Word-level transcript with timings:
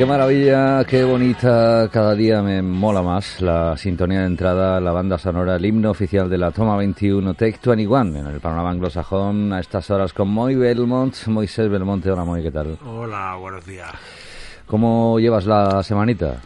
Qué 0.00 0.06
maravilla, 0.06 0.82
qué 0.86 1.04
bonita, 1.04 1.86
cada 1.92 2.14
día 2.14 2.40
me 2.40 2.62
mola 2.62 3.02
más 3.02 3.42
la 3.42 3.76
sintonía 3.76 4.20
de 4.20 4.28
entrada, 4.28 4.80
la 4.80 4.92
banda 4.92 5.18
sonora, 5.18 5.56
el 5.56 5.66
himno 5.66 5.90
oficial 5.90 6.30
de 6.30 6.38
la 6.38 6.52
Toma 6.52 6.74
21, 6.78 7.34
Take 7.34 7.58
21, 7.62 8.20
en 8.20 8.26
el 8.28 8.40
panorama 8.40 8.70
anglosajón, 8.70 9.52
a 9.52 9.60
estas 9.60 9.90
horas 9.90 10.14
con 10.14 10.28
Moy 10.28 10.54
Belmont, 10.54 11.14
Moisés 11.26 11.68
Belmonte, 11.68 12.10
hola 12.10 12.24
Moy, 12.24 12.42
¿qué 12.42 12.50
tal? 12.50 12.78
Hola, 12.82 13.34
buenos 13.34 13.66
días. 13.66 13.90
¿Cómo 14.66 15.20
llevas 15.20 15.44
la 15.44 15.82
semanita? 15.82 16.36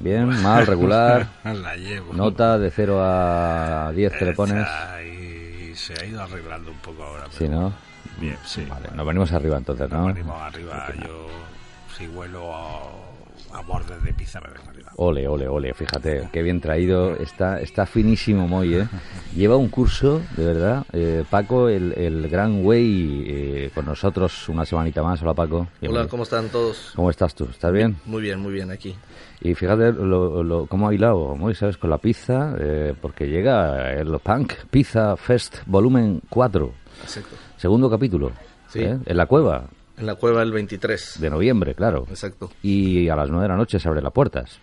¿Bien? 0.00 0.26
¿Mal? 0.42 0.66
¿Regular? 0.66 1.28
La 1.44 1.76
llevo. 1.76 2.12
¿Nota 2.14 2.58
de 2.58 2.68
0 2.68 2.98
a 3.00 3.92
10 3.94 4.12
que 4.12 4.24
le 4.24 4.32
pones? 4.32 4.66
Ahí, 4.66 5.70
se 5.76 5.94
ha 5.94 6.04
ido 6.04 6.20
arreglando 6.20 6.72
un 6.72 6.78
poco 6.78 7.04
ahora. 7.04 7.26
Sí, 7.30 7.44
pero 7.46 7.60
¿no? 7.60 7.72
Bien, 8.20 8.36
sí. 8.44 8.66
Vale, 8.68 8.88
nos 8.92 9.06
venimos 9.06 9.30
arriba 9.30 9.56
entonces, 9.56 9.88
Nos 9.88 10.00
¿no? 10.00 10.06
venimos 10.06 10.42
arriba. 10.42 10.88
Yo, 10.96 11.28
si 11.98 12.06
vuelo 12.06 12.54
a, 12.54 12.80
a 13.54 13.60
bordes 13.62 14.02
de 14.04 14.12
pizza, 14.12 14.40
me 14.40 14.48
vengo 14.52 14.70
arriba. 14.70 14.92
Ole, 14.96 15.28
ole, 15.28 15.46
ole, 15.48 15.74
fíjate, 15.74 16.28
qué 16.32 16.42
bien 16.42 16.60
traído, 16.60 17.14
está, 17.16 17.60
está 17.60 17.86
finísimo 17.86 18.48
Moy, 18.48 18.74
¿eh? 18.74 18.88
Lleva 19.36 19.56
un 19.56 19.68
curso, 19.68 20.20
de 20.36 20.44
verdad, 20.44 20.84
eh, 20.92 21.24
Paco, 21.28 21.68
el, 21.68 21.92
el 21.96 22.28
gran 22.28 22.62
güey, 22.62 23.24
eh, 23.26 23.70
con 23.74 23.84
nosotros 23.86 24.48
una 24.48 24.64
semanita 24.64 25.02
más, 25.02 25.22
hola 25.22 25.34
Paco. 25.34 25.68
Hola. 25.86 26.06
¿cómo 26.08 26.22
están 26.24 26.48
todos? 26.48 26.92
¿Cómo 26.96 27.10
estás 27.10 27.34
tú? 27.34 27.44
¿Estás 27.50 27.72
bien? 27.72 27.96
Muy 28.06 28.22
bien, 28.22 28.40
muy 28.40 28.52
bien 28.52 28.70
aquí. 28.70 28.94
Y 29.40 29.54
fíjate 29.54 29.92
lo, 29.92 30.42
lo- 30.42 30.66
cómo 30.66 30.88
ha 30.88 30.94
hilado, 30.94 31.36
Moy, 31.36 31.54
¿sabes? 31.54 31.76
Con 31.76 31.90
la 31.90 31.98
pizza, 31.98 32.54
eh, 32.58 32.94
porque 33.00 33.26
llega 33.28 33.92
el 33.92 34.18
Punk 34.18 34.52
Pizza 34.70 35.16
Fest 35.16 35.58
Volumen 35.66 36.22
4, 36.28 36.72
Exacto. 37.02 37.36
segundo 37.56 37.88
capítulo, 37.88 38.32
Sí. 38.68 38.80
¿eh? 38.80 38.98
en 39.06 39.16
la 39.16 39.26
cueva, 39.26 39.64
En 39.98 40.06
la 40.06 40.14
cueva 40.14 40.42
el 40.42 40.52
23. 40.52 41.20
de 41.20 41.30
noviembre, 41.30 41.74
claro. 41.74 42.06
Exacto. 42.08 42.50
y 42.62 43.08
a 43.08 43.16
las 43.16 43.30
9 43.30 43.42
de 43.42 43.48
la 43.48 43.56
noche 43.56 43.78
se 43.78 43.88
abren 43.88 44.04
las 44.04 44.12
puertas. 44.12 44.60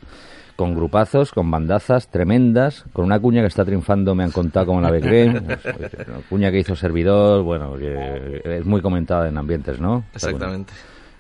Con 0.56 0.74
grupazos, 0.74 1.32
con 1.32 1.52
bandazas 1.52 2.10
tremendas, 2.10 2.86
con 2.94 3.04
una 3.04 3.20
cuña 3.20 3.42
que 3.42 3.48
está 3.48 3.66
triunfando, 3.66 4.16
me 4.16 4.24
han 4.24 4.32
contado 4.32 4.68
como 4.68 4.80
la 4.80 4.90
Becrem, 4.90 5.36
una 6.08 6.22
cuña 6.30 6.50
que 6.50 6.60
hizo 6.60 6.78
servidor, 6.78 7.44
bueno, 7.44 7.76
que 7.78 8.42
es 8.46 8.66
muy 8.66 8.82
comentada 8.82 9.28
en 9.28 9.38
ambientes, 9.38 9.82
¿no? 9.82 10.06
Exactamente. 10.14 10.72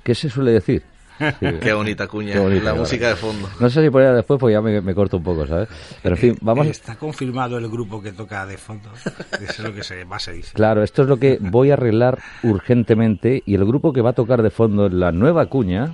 ¿Qué 0.03 0.15
se 0.15 0.29
suele 0.29 0.51
decir? 0.51 0.83
Sí. 1.17 1.47
Qué 1.61 1.73
bonita 1.73 2.07
cuña. 2.07 2.33
Qué 2.33 2.39
bonita, 2.39 2.55
la 2.57 2.71
claro. 2.71 2.77
música 2.79 3.09
de 3.09 3.15
fondo. 3.15 3.49
No 3.59 3.69
sé 3.69 3.81
si 3.81 3.97
ahí 3.97 4.13
después, 4.13 4.39
pues 4.39 4.53
ya 4.53 4.61
me, 4.61 4.81
me 4.81 4.93
corto 4.93 5.17
un 5.17 5.23
poco, 5.23 5.47
¿sabes? 5.47 5.69
Pero 6.03 6.15
en 6.15 6.21
fin, 6.21 6.37
vamos... 6.41 6.67
Está 6.67 6.95
confirmado 6.95 7.57
el 7.57 7.69
grupo 7.69 8.01
que 8.01 8.11
toca 8.11 8.45
de 8.45 8.57
fondo. 8.57 8.89
Eso 9.31 9.43
es 9.49 9.59
lo 9.59 9.73
que 9.73 9.83
se, 9.83 10.03
más 10.05 10.23
se 10.23 10.33
dice. 10.33 10.51
Claro, 10.53 10.83
esto 10.83 11.03
es 11.03 11.07
lo 11.07 11.17
que 11.17 11.37
voy 11.41 11.71
a 11.71 11.73
arreglar 11.73 12.19
urgentemente 12.43 13.43
y 13.45 13.55
el 13.55 13.65
grupo 13.65 13.93
que 13.93 14.01
va 14.01 14.11
a 14.11 14.13
tocar 14.13 14.41
de 14.41 14.49
fondo 14.49 14.87
en 14.87 14.99
la 14.99 15.11
nueva 15.11 15.45
cuña, 15.47 15.91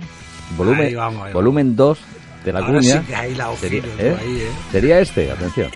volumen, 0.56 0.86
Ahí 0.86 0.94
vamos, 0.94 1.14
ahí 1.16 1.20
vamos. 1.20 1.32
volumen 1.34 1.76
2 1.76 1.98
de 2.44 2.52
la 2.52 2.58
Ahora 2.60 2.72
cuña, 2.78 3.00
sí 3.00 3.06
que 3.06 3.14
ahí 3.14 3.34
la 3.34 3.56
sería, 3.56 3.82
¿eh? 3.98 4.16
ahí, 4.20 4.36
¿eh? 4.36 4.50
sería 4.72 5.00
este, 5.00 5.30
atención. 5.30 5.70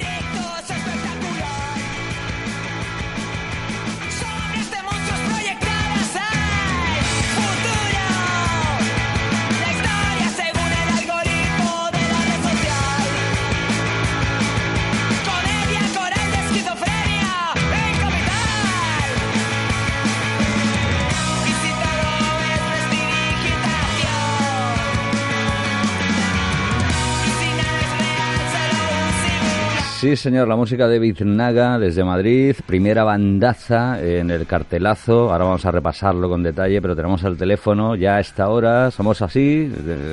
Sí, 30.06 30.14
señor, 30.14 30.46
la 30.46 30.54
música 30.54 30.86
de 30.86 31.00
Biznaga 31.00 31.80
desde 31.80 32.04
Madrid, 32.04 32.54
primera 32.64 33.02
bandaza 33.02 34.00
en 34.00 34.30
el 34.30 34.46
cartelazo. 34.46 35.32
Ahora 35.32 35.46
vamos 35.46 35.66
a 35.66 35.72
repasarlo 35.72 36.28
con 36.28 36.44
detalle, 36.44 36.80
pero 36.80 36.94
tenemos 36.94 37.24
el 37.24 37.36
teléfono 37.36 37.96
ya 37.96 38.14
a 38.14 38.20
esta 38.20 38.48
hora. 38.48 38.92
Somos 38.92 39.20
así, 39.20 39.68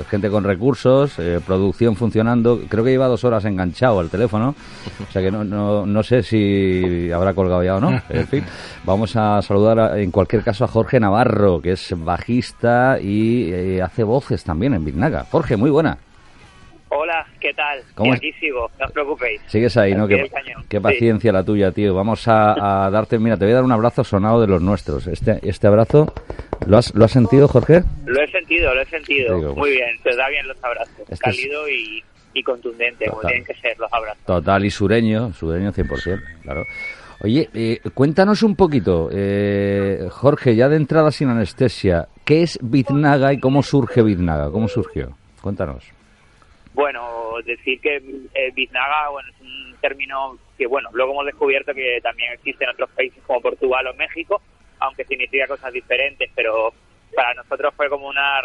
gente 0.09 0.31
con 0.31 0.45
recursos, 0.45 1.19
eh, 1.19 1.39
producción 1.45 1.95
funcionando. 1.95 2.61
Creo 2.67 2.83
que 2.83 2.89
lleva 2.89 3.07
dos 3.07 3.23
horas 3.23 3.45
enganchado 3.45 3.99
al 3.99 4.09
teléfono, 4.09 4.55
o 5.07 5.11
sea 5.11 5.21
que 5.21 5.29
no, 5.29 5.43
no, 5.43 5.85
no 5.85 6.01
sé 6.01 6.23
si 6.23 7.11
habrá 7.11 7.35
colgado 7.35 7.63
ya 7.63 7.75
o 7.75 7.79
no. 7.79 8.01
En 8.09 8.27
fin, 8.27 8.43
vamos 8.85 9.15
a 9.15 9.43
saludar 9.43 9.99
en 9.99 10.09
cualquier 10.09 10.41
caso 10.41 10.65
a 10.65 10.69
Jorge 10.69 10.99
Navarro, 10.99 11.61
que 11.61 11.73
es 11.73 11.93
bajista 11.95 12.97
y 12.99 13.51
eh, 13.53 13.81
hace 13.83 14.03
voces 14.03 14.43
también 14.43 14.73
en 14.73 14.83
Biznaga. 14.83 15.27
Jorge, 15.29 15.55
muy 15.55 15.69
buena. 15.69 15.99
Hola, 16.95 17.25
¿qué 17.39 17.53
tal? 17.53 17.79
¿Cómo 17.95 18.09
y 18.11 18.13
es? 18.13 18.17
aquí 18.17 18.31
sigo, 18.33 18.69
no 18.79 18.85
os 18.85 18.91
preocupéis. 18.91 19.41
Sigues 19.47 19.75
ahí, 19.77 19.95
¿no? 19.95 20.07
Qué, 20.07 20.29
qué 20.69 20.77
Sí. 20.77 20.83
paciencia 20.83 21.31
la 21.31 21.43
tuya, 21.43 21.71
tío. 21.71 21.93
Vamos 21.95 22.27
a, 22.27 22.85
a 22.85 22.89
darte, 22.91 23.17
mira, 23.19 23.37
te 23.37 23.45
voy 23.45 23.51
a 23.53 23.55
dar 23.55 23.63
un 23.63 23.71
abrazo 23.71 24.03
sonado 24.03 24.39
de 24.41 24.47
los 24.47 24.61
nuestros. 24.61 25.07
Este, 25.07 25.39
este 25.41 25.67
abrazo, 25.67 26.13
¿lo 26.67 26.77
has, 26.77 26.93
¿lo 26.93 27.05
has 27.05 27.11
sentido, 27.11 27.47
Jorge? 27.47 27.83
Lo 28.05 28.21
he 28.21 28.29
sentido, 28.31 28.73
lo 28.75 28.81
he 28.81 28.85
sentido. 28.85 29.35
Digo, 29.37 29.55
Muy 29.55 29.71
bien, 29.71 29.89
se 30.03 30.15
da 30.15 30.29
bien 30.29 30.47
los 30.47 30.63
abrazos. 30.63 30.93
Este 30.99 31.13
es- 31.13 31.19
Cálido 31.19 31.67
y, 31.69 32.03
y 32.33 32.43
contundente, 32.43 33.05
como 33.09 33.21
tienen 33.21 33.45
que 33.45 33.55
ser 33.55 33.77
los 33.79 33.91
abrazos. 33.91 34.23
Total 34.25 34.63
y 34.65 34.69
sureño, 34.69 35.33
sureño 35.33 35.71
100%, 35.71 36.21
claro. 36.43 36.63
Oye, 37.23 37.49
eh, 37.53 37.79
cuéntanos 37.93 38.43
un 38.43 38.55
poquito, 38.55 39.09
eh, 39.11 40.07
Jorge, 40.11 40.55
ya 40.55 40.67
de 40.67 40.75
entrada 40.75 41.09
sin 41.11 41.29
anestesia, 41.29 42.07
¿qué 42.25 42.43
es 42.43 42.59
Biznaga 42.61 43.31
y 43.33 43.39
cómo 43.39 43.63
surge 43.63 44.01
Biznaga? 44.03 44.51
¿Cómo 44.51 44.67
surgió? 44.67 45.15
Cuéntanos. 45.41 45.85
Bueno, 46.73 47.35
decir 47.45 47.79
que 47.81 47.97
eh, 48.33 48.51
biznaga 48.53 49.09
bueno, 49.09 49.29
es 49.29 49.41
un 49.41 49.75
término 49.79 50.37
que, 50.57 50.65
bueno, 50.67 50.89
luego 50.93 51.11
hemos 51.13 51.25
descubierto 51.25 51.73
que 51.73 51.99
también 52.01 52.33
existe 52.33 52.63
en 52.63 52.71
otros 52.71 52.89
países 52.91 53.21
como 53.27 53.41
Portugal 53.41 53.85
o 53.87 53.93
México, 53.93 54.41
aunque 54.79 55.05
significa 55.05 55.47
cosas 55.47 55.71
diferentes, 55.71 56.29
pero 56.35 56.73
para 57.15 57.33
nosotros 57.35 57.73
fue 57.75 57.89
como 57.89 58.07
una 58.07 58.41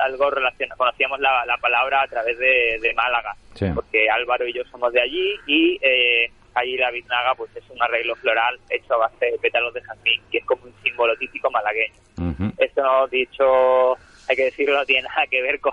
algo 0.00 0.30
relacionado, 0.30 0.78
conocíamos 0.78 1.20
la, 1.20 1.44
la 1.44 1.56
palabra 1.58 2.02
a 2.02 2.08
través 2.08 2.38
de, 2.38 2.78
de 2.80 2.94
Málaga, 2.94 3.34
Sí. 3.54 3.66
porque 3.74 4.08
Álvaro 4.08 4.46
y 4.46 4.52
yo 4.54 4.64
somos 4.70 4.90
de 4.92 5.00
allí 5.02 5.34
y 5.46 5.78
eh, 5.82 6.30
allí 6.54 6.76
la 6.78 6.90
biznaga 6.90 7.34
pues 7.34 7.54
es 7.54 7.68
un 7.68 7.82
arreglo 7.82 8.14
floral 8.16 8.58
hecho 8.70 8.94
a 8.94 9.08
base 9.08 9.26
de 9.26 9.38
pétalos 9.38 9.74
de 9.74 9.82
jazmín, 9.82 10.22
que 10.30 10.38
es 10.38 10.44
como 10.46 10.64
un 10.64 10.74
símbolo 10.82 11.14
típico 11.16 11.50
malagueño. 11.50 11.94
Ujú. 12.18 12.52
Esto 12.58 13.06
dicho, 13.08 13.92
hay 14.28 14.36
que 14.36 14.44
decirlo, 14.44 14.78
no 14.78 14.86
tiene 14.86 15.06
nada 15.08 15.26
que 15.26 15.42
ver 15.42 15.60
con, 15.60 15.72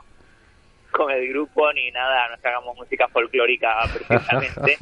con 0.99 1.11
el 1.11 1.27
grupo 1.29 1.71
ni 1.73 1.89
nada, 1.91 2.27
no 2.27 2.35
es 2.35 2.41
que 2.41 2.47
hagamos 2.49 2.75
música 2.75 3.07
folclórica 3.07 3.75
precisamente, 3.93 4.77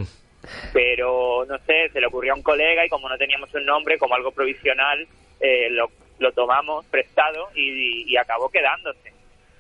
pero 0.73 1.45
no 1.47 1.57
sé, 1.59 1.89
se 1.89 2.01
le 2.01 2.07
ocurrió 2.07 2.33
a 2.33 2.35
un 2.35 2.41
colega 2.43 2.85
y 2.85 2.89
como 2.89 3.07
no 3.07 3.17
teníamos 3.17 3.53
un 3.53 3.65
nombre, 3.65 3.97
como 3.99 4.15
algo 4.15 4.31
provisional, 4.31 5.07
eh, 5.39 5.69
lo, 5.69 5.91
lo 6.19 6.31
tomamos 6.31 6.85
prestado 6.87 7.49
y, 7.55 8.11
y 8.11 8.17
acabó 8.17 8.49
quedándose. 8.49 9.13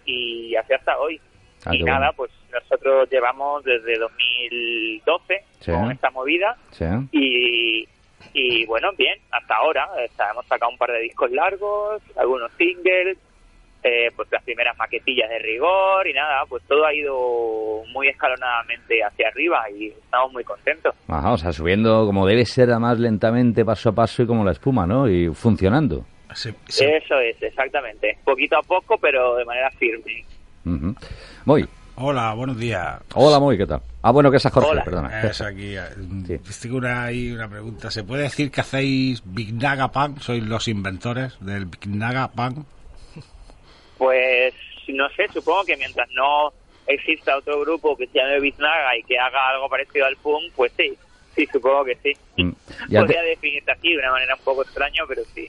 Y 0.05 0.55
así 0.55 0.73
hasta 0.73 0.97
hoy. 0.97 1.19
Ah, 1.65 1.75
y 1.75 1.83
nada, 1.83 2.11
bueno. 2.11 2.13
pues 2.17 2.31
nosotros 2.51 3.09
llevamos 3.09 3.63
desde 3.63 3.97
2012 3.97 5.43
Sí. 5.59 5.71
con 5.71 5.91
esta 5.91 6.09
movida 6.11 6.55
Sí. 6.71 6.85
y, 7.11 7.87
y 8.33 8.65
bueno, 8.65 8.91
bien, 8.97 9.19
hasta 9.31 9.55
ahora 9.55 9.87
hemos 10.31 10.45
sacado 10.47 10.71
un 10.71 10.77
par 10.77 10.91
de 10.91 10.99
discos 11.01 11.29
largos, 11.31 12.01
algunos 12.15 12.51
singles, 12.57 13.17
eh, 13.83 14.11
pues 14.15 14.27
las 14.31 14.43
primeras 14.43 14.77
maquetillas 14.77 15.29
de 15.29 15.39
rigor 15.39 16.07
y 16.07 16.13
nada, 16.13 16.43
pues 16.49 16.63
todo 16.67 16.85
ha 16.85 16.93
ido 16.93 17.83
muy 17.93 18.07
escalonadamente 18.09 19.03
hacia 19.03 19.27
arriba 19.29 19.63
y 19.69 19.87
estamos 19.87 20.33
muy 20.33 20.43
contentos. 20.43 20.93
Ajá, 21.07 21.31
o 21.31 21.37
sea, 21.37 21.53
subiendo 21.53 22.05
como 22.05 22.25
debe 22.27 22.45
ser, 22.45 22.69
además 22.71 22.99
lentamente, 22.99 23.63
paso 23.63 23.89
a 23.89 23.93
paso 23.93 24.23
y 24.23 24.27
como 24.27 24.43
la 24.43 24.51
espuma, 24.51 24.85
¿no? 24.85 25.07
Y 25.09 25.27
funcionando. 25.33 26.05
Eso 26.29 26.49
es, 27.19 27.41
exactamente. 27.41 28.17
Poquito 28.25 28.57
a 28.57 28.61
poco, 28.61 28.97
pero 28.97 29.35
de 29.37 29.45
manera 29.45 29.71
firme. 29.71 30.23
Voy. 31.45 31.67
Hola, 31.99 32.33
buenos 32.35 32.59
días. 32.59 32.99
Hola, 33.15 33.39
muy, 33.39 33.57
¿qué 33.57 33.65
tal? 33.65 33.81
Ah, 34.03 34.11
bueno, 34.11 34.29
que 34.29 34.37
es 34.37 34.45
a 34.45 34.51
Jorge, 34.51 34.69
Hola. 34.69 34.83
perdona. 34.83 35.21
Es 35.23 35.41
aquí. 35.41 35.75
eh, 35.75 35.81
Sí. 36.27 36.37
Tengo 36.61 36.77
una, 36.77 37.05
ahí 37.05 37.31
una 37.31 37.47
pregunta. 37.49 37.89
¿Se 37.89 38.03
puede 38.03 38.23
decir 38.23 38.51
que 38.51 38.61
hacéis 38.61 39.23
Big 39.25 39.53
Naga 39.55 39.87
Pan? 39.87 40.19
¿Sois 40.19 40.43
los 40.43 40.67
inventores 40.67 41.35
del 41.39 41.65
Big 41.65 41.87
Naga 41.87 42.27
Pan? 42.27 42.65
Pues 43.97 44.53
no 44.87 45.09
sé, 45.09 45.27
supongo 45.33 45.63
que 45.65 45.77
mientras 45.77 46.07
no 46.11 46.51
exista 46.87 47.37
otro 47.37 47.59
grupo 47.61 47.95
que 47.97 48.07
se 48.07 48.19
llame 48.19 48.39
Biznaga 48.39 48.97
y 48.97 49.03
que 49.03 49.17
haga 49.19 49.49
algo 49.49 49.67
parecido 49.69 50.05
al 50.05 50.15
punk, 50.17 50.51
pues 50.55 50.71
sí, 50.77 50.93
sí, 51.35 51.45
supongo 51.51 51.83
que 51.83 51.95
sí. 51.95 52.13
Mm. 52.41 52.51
Ya 52.89 53.01
Podría 53.01 53.21
te, 53.21 53.27
definirte 53.27 53.71
así 53.71 53.89
de 53.89 53.97
una 53.97 54.11
manera 54.11 54.35
un 54.35 54.43
poco 54.43 54.61
extraña, 54.61 55.03
pero 55.07 55.23
sí. 55.35 55.47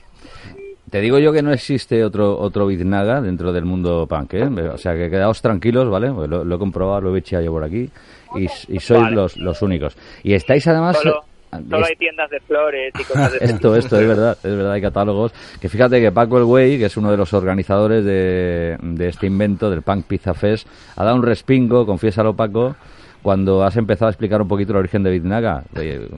te 0.91 0.99
digo 0.99 1.19
yo 1.19 1.31
que 1.31 1.41
no 1.41 1.53
existe 1.53 2.03
otro 2.03 2.37
otro 2.37 2.67
Biznaga 2.67 3.21
dentro 3.21 3.53
del 3.53 3.65
mundo 3.65 4.05
punk, 4.07 4.33
¿eh? 4.33 4.43
O 4.45 4.77
sea, 4.77 4.93
que 4.95 5.09
quedaos 5.09 5.41
tranquilos, 5.41 5.89
¿vale? 5.89 6.11
Pues 6.11 6.29
Lo, 6.29 6.43
lo 6.43 6.55
he 6.55 6.59
comprobado, 6.59 7.01
lo 7.01 7.15
he 7.15 7.19
echado 7.19 7.43
yo 7.43 7.51
por 7.51 7.63
aquí 7.63 7.89
y, 8.35 8.43
y 8.43 8.79
sois 8.79 9.01
Vale. 9.01 9.15
los, 9.15 9.37
los 9.37 9.61
únicos. 9.61 9.97
Y 10.23 10.33
estáis 10.33 10.67
además... 10.67 10.97
Solo, 10.97 11.23
solo 11.51 11.81
es- 11.83 11.89
hay 11.89 11.95
tiendas 11.95 12.29
de 12.29 12.39
flores 12.41 12.93
y 12.99 13.03
cosas 13.03 13.31
de 13.33 13.37
Esto, 13.41 13.75
esto, 13.75 13.99
es 13.99 14.07
verdad, 14.07 14.37
es 14.43 14.55
verdad, 14.55 14.71
hay 14.73 14.81
catálogos. 14.81 15.33
Que 15.59 15.69
fíjate 15.69 15.99
que 16.01 16.11
Paco 16.11 16.37
El 16.37 16.45
Güey, 16.45 16.77
que 16.77 16.85
es 16.85 16.97
uno 16.97 17.11
de 17.11 17.17
los 17.17 17.33
organizadores 17.33 18.03
de, 18.05 18.77
de 18.81 19.07
este 19.07 19.27
invento, 19.27 19.69
del 19.69 19.81
Punk 19.81 20.05
Pizza 20.05 20.33
Fest, 20.33 20.67
ha 20.95 21.03
dado 21.03 21.15
un 21.15 21.23
respingo, 21.23 21.85
confiésalo 21.85 22.35
Paco, 22.35 22.75
cuando 23.21 23.63
has 23.63 23.75
empezado 23.75 24.07
a 24.07 24.11
explicar 24.11 24.41
un 24.41 24.47
poquito 24.47 24.71
el 24.71 24.77
origen 24.77 25.03
de 25.03 25.11
Biznaga. 25.11 25.63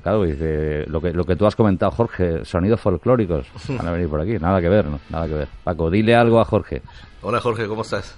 Claro, 0.04 0.24
dice, 0.24 0.86
lo 0.88 1.02
que, 1.02 1.12
lo 1.14 1.24
que 1.26 1.36
tú 1.36 1.46
has 1.48 1.56
comentado, 1.56 1.92
Jorge, 1.92 2.46
sonidos 2.46 2.80
folclóricos, 2.80 3.48
van 3.70 3.88
a 3.88 3.92
venir 3.92 4.08
por 4.08 4.22
aquí, 4.22 4.34
nada 4.40 4.62
que 4.62 4.70
ver, 4.70 4.86
¿no? 4.86 5.00
Nada 5.10 5.28
que 5.28 5.34
ver. 5.34 5.48
Paco, 5.64 5.90
dile 5.90 6.14
algo 6.16 6.40
a 6.40 6.46
Jorge. 6.46 6.82
Hola 7.24 7.40
Jorge, 7.40 7.68
¿cómo 7.68 7.82
estás? 7.82 8.16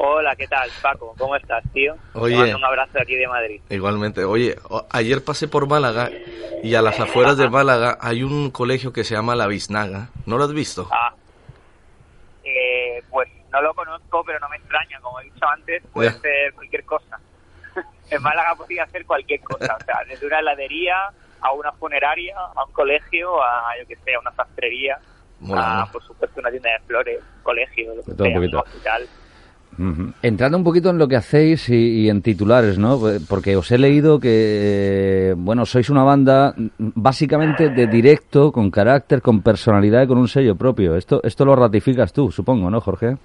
Hola, 0.00 0.36
¿qué 0.36 0.46
tal, 0.46 0.70
Paco? 0.80 1.12
¿Cómo 1.18 1.34
estás, 1.34 1.64
tío? 1.72 1.96
Oye. 2.14 2.34
Te 2.36 2.40
mando 2.40 2.58
un 2.58 2.64
abrazo 2.66 2.92
de 2.94 3.02
aquí 3.02 3.16
de 3.16 3.26
Madrid. 3.26 3.60
Igualmente. 3.68 4.22
Oye, 4.24 4.54
ayer 4.92 5.24
pasé 5.24 5.48
por 5.48 5.66
Málaga 5.66 6.08
y 6.62 6.76
a 6.76 6.82
las 6.82 7.00
afueras 7.00 7.36
de 7.36 7.50
Málaga 7.50 7.98
hay 8.00 8.22
un 8.22 8.52
colegio 8.52 8.92
que 8.92 9.02
se 9.02 9.16
llama 9.16 9.34
La 9.34 9.48
Biznaga. 9.48 10.10
¿No 10.24 10.38
lo 10.38 10.44
has 10.44 10.52
visto? 10.52 10.86
Ah, 10.92 11.12
eh, 12.44 13.02
pues 13.10 13.28
no 13.50 13.60
lo 13.60 13.74
conozco, 13.74 14.22
pero 14.24 14.38
no 14.38 14.48
me 14.48 14.56
extraña. 14.58 15.00
Como 15.00 15.18
he 15.18 15.24
dicho 15.24 15.44
antes, 15.48 15.82
puede 15.92 16.10
Ya. 16.12 16.18
ser 16.20 16.52
cualquier 16.54 16.84
cosa. 16.84 17.18
en 18.10 18.22
Málaga 18.22 18.54
podría 18.54 18.86
ser 18.86 19.04
cualquier 19.04 19.40
cosa. 19.40 19.76
O 19.80 19.84
sea, 19.84 19.96
desde 20.08 20.24
una 20.24 20.38
heladería 20.38 20.94
a 21.40 21.52
una 21.54 21.72
funeraria, 21.72 22.36
a 22.54 22.64
un 22.64 22.72
colegio, 22.72 23.42
a, 23.42 23.76
yo 23.80 23.86
que 23.88 23.96
sé, 23.96 24.14
a 24.14 24.20
una 24.20 24.30
sastrería, 24.30 24.96
Mola, 25.40 25.80
a, 25.80 25.84
¿no? 25.86 25.90
por 25.90 26.04
supuesto, 26.04 26.38
una 26.38 26.50
tienda 26.50 26.70
de 26.70 26.78
flores, 26.86 27.18
colegio, 27.42 27.96
lo 27.96 28.02
que 28.04 28.12
sea, 28.14 28.26
un 28.28 28.34
poquito. 28.34 28.64
Ujú. 29.78 30.12
Entrando 30.22 30.58
un 30.58 30.64
poquito 30.64 30.90
en 30.90 30.98
lo 30.98 31.06
que 31.06 31.14
hacéis 31.16 31.68
y, 31.68 32.00
y 32.02 32.08
en 32.10 32.20
titulares, 32.20 32.78
¿no? 32.78 33.00
Porque 33.28 33.54
os 33.56 33.70
he 33.70 33.78
leído 33.78 34.18
que, 34.18 34.28
eh, 35.30 35.34
bueno, 35.36 35.64
sois 35.64 35.88
una 35.88 36.02
banda 36.02 36.52
básicamente 36.78 37.68
de 37.70 37.86
directo, 37.86 38.50
con 38.50 38.70
carácter, 38.72 39.22
con 39.22 39.40
personalidad 39.40 40.02
y 40.02 40.06
con 40.08 40.18
un 40.18 40.26
sello 40.28 40.56
propio. 40.56 40.96
Esto, 40.96 41.20
esto 41.22 41.44
lo 41.44 41.54
ratificas 41.54 42.12
tú, 42.12 42.32
supongo, 42.32 42.68
¿no, 42.70 42.80
Jorge? 42.80 43.16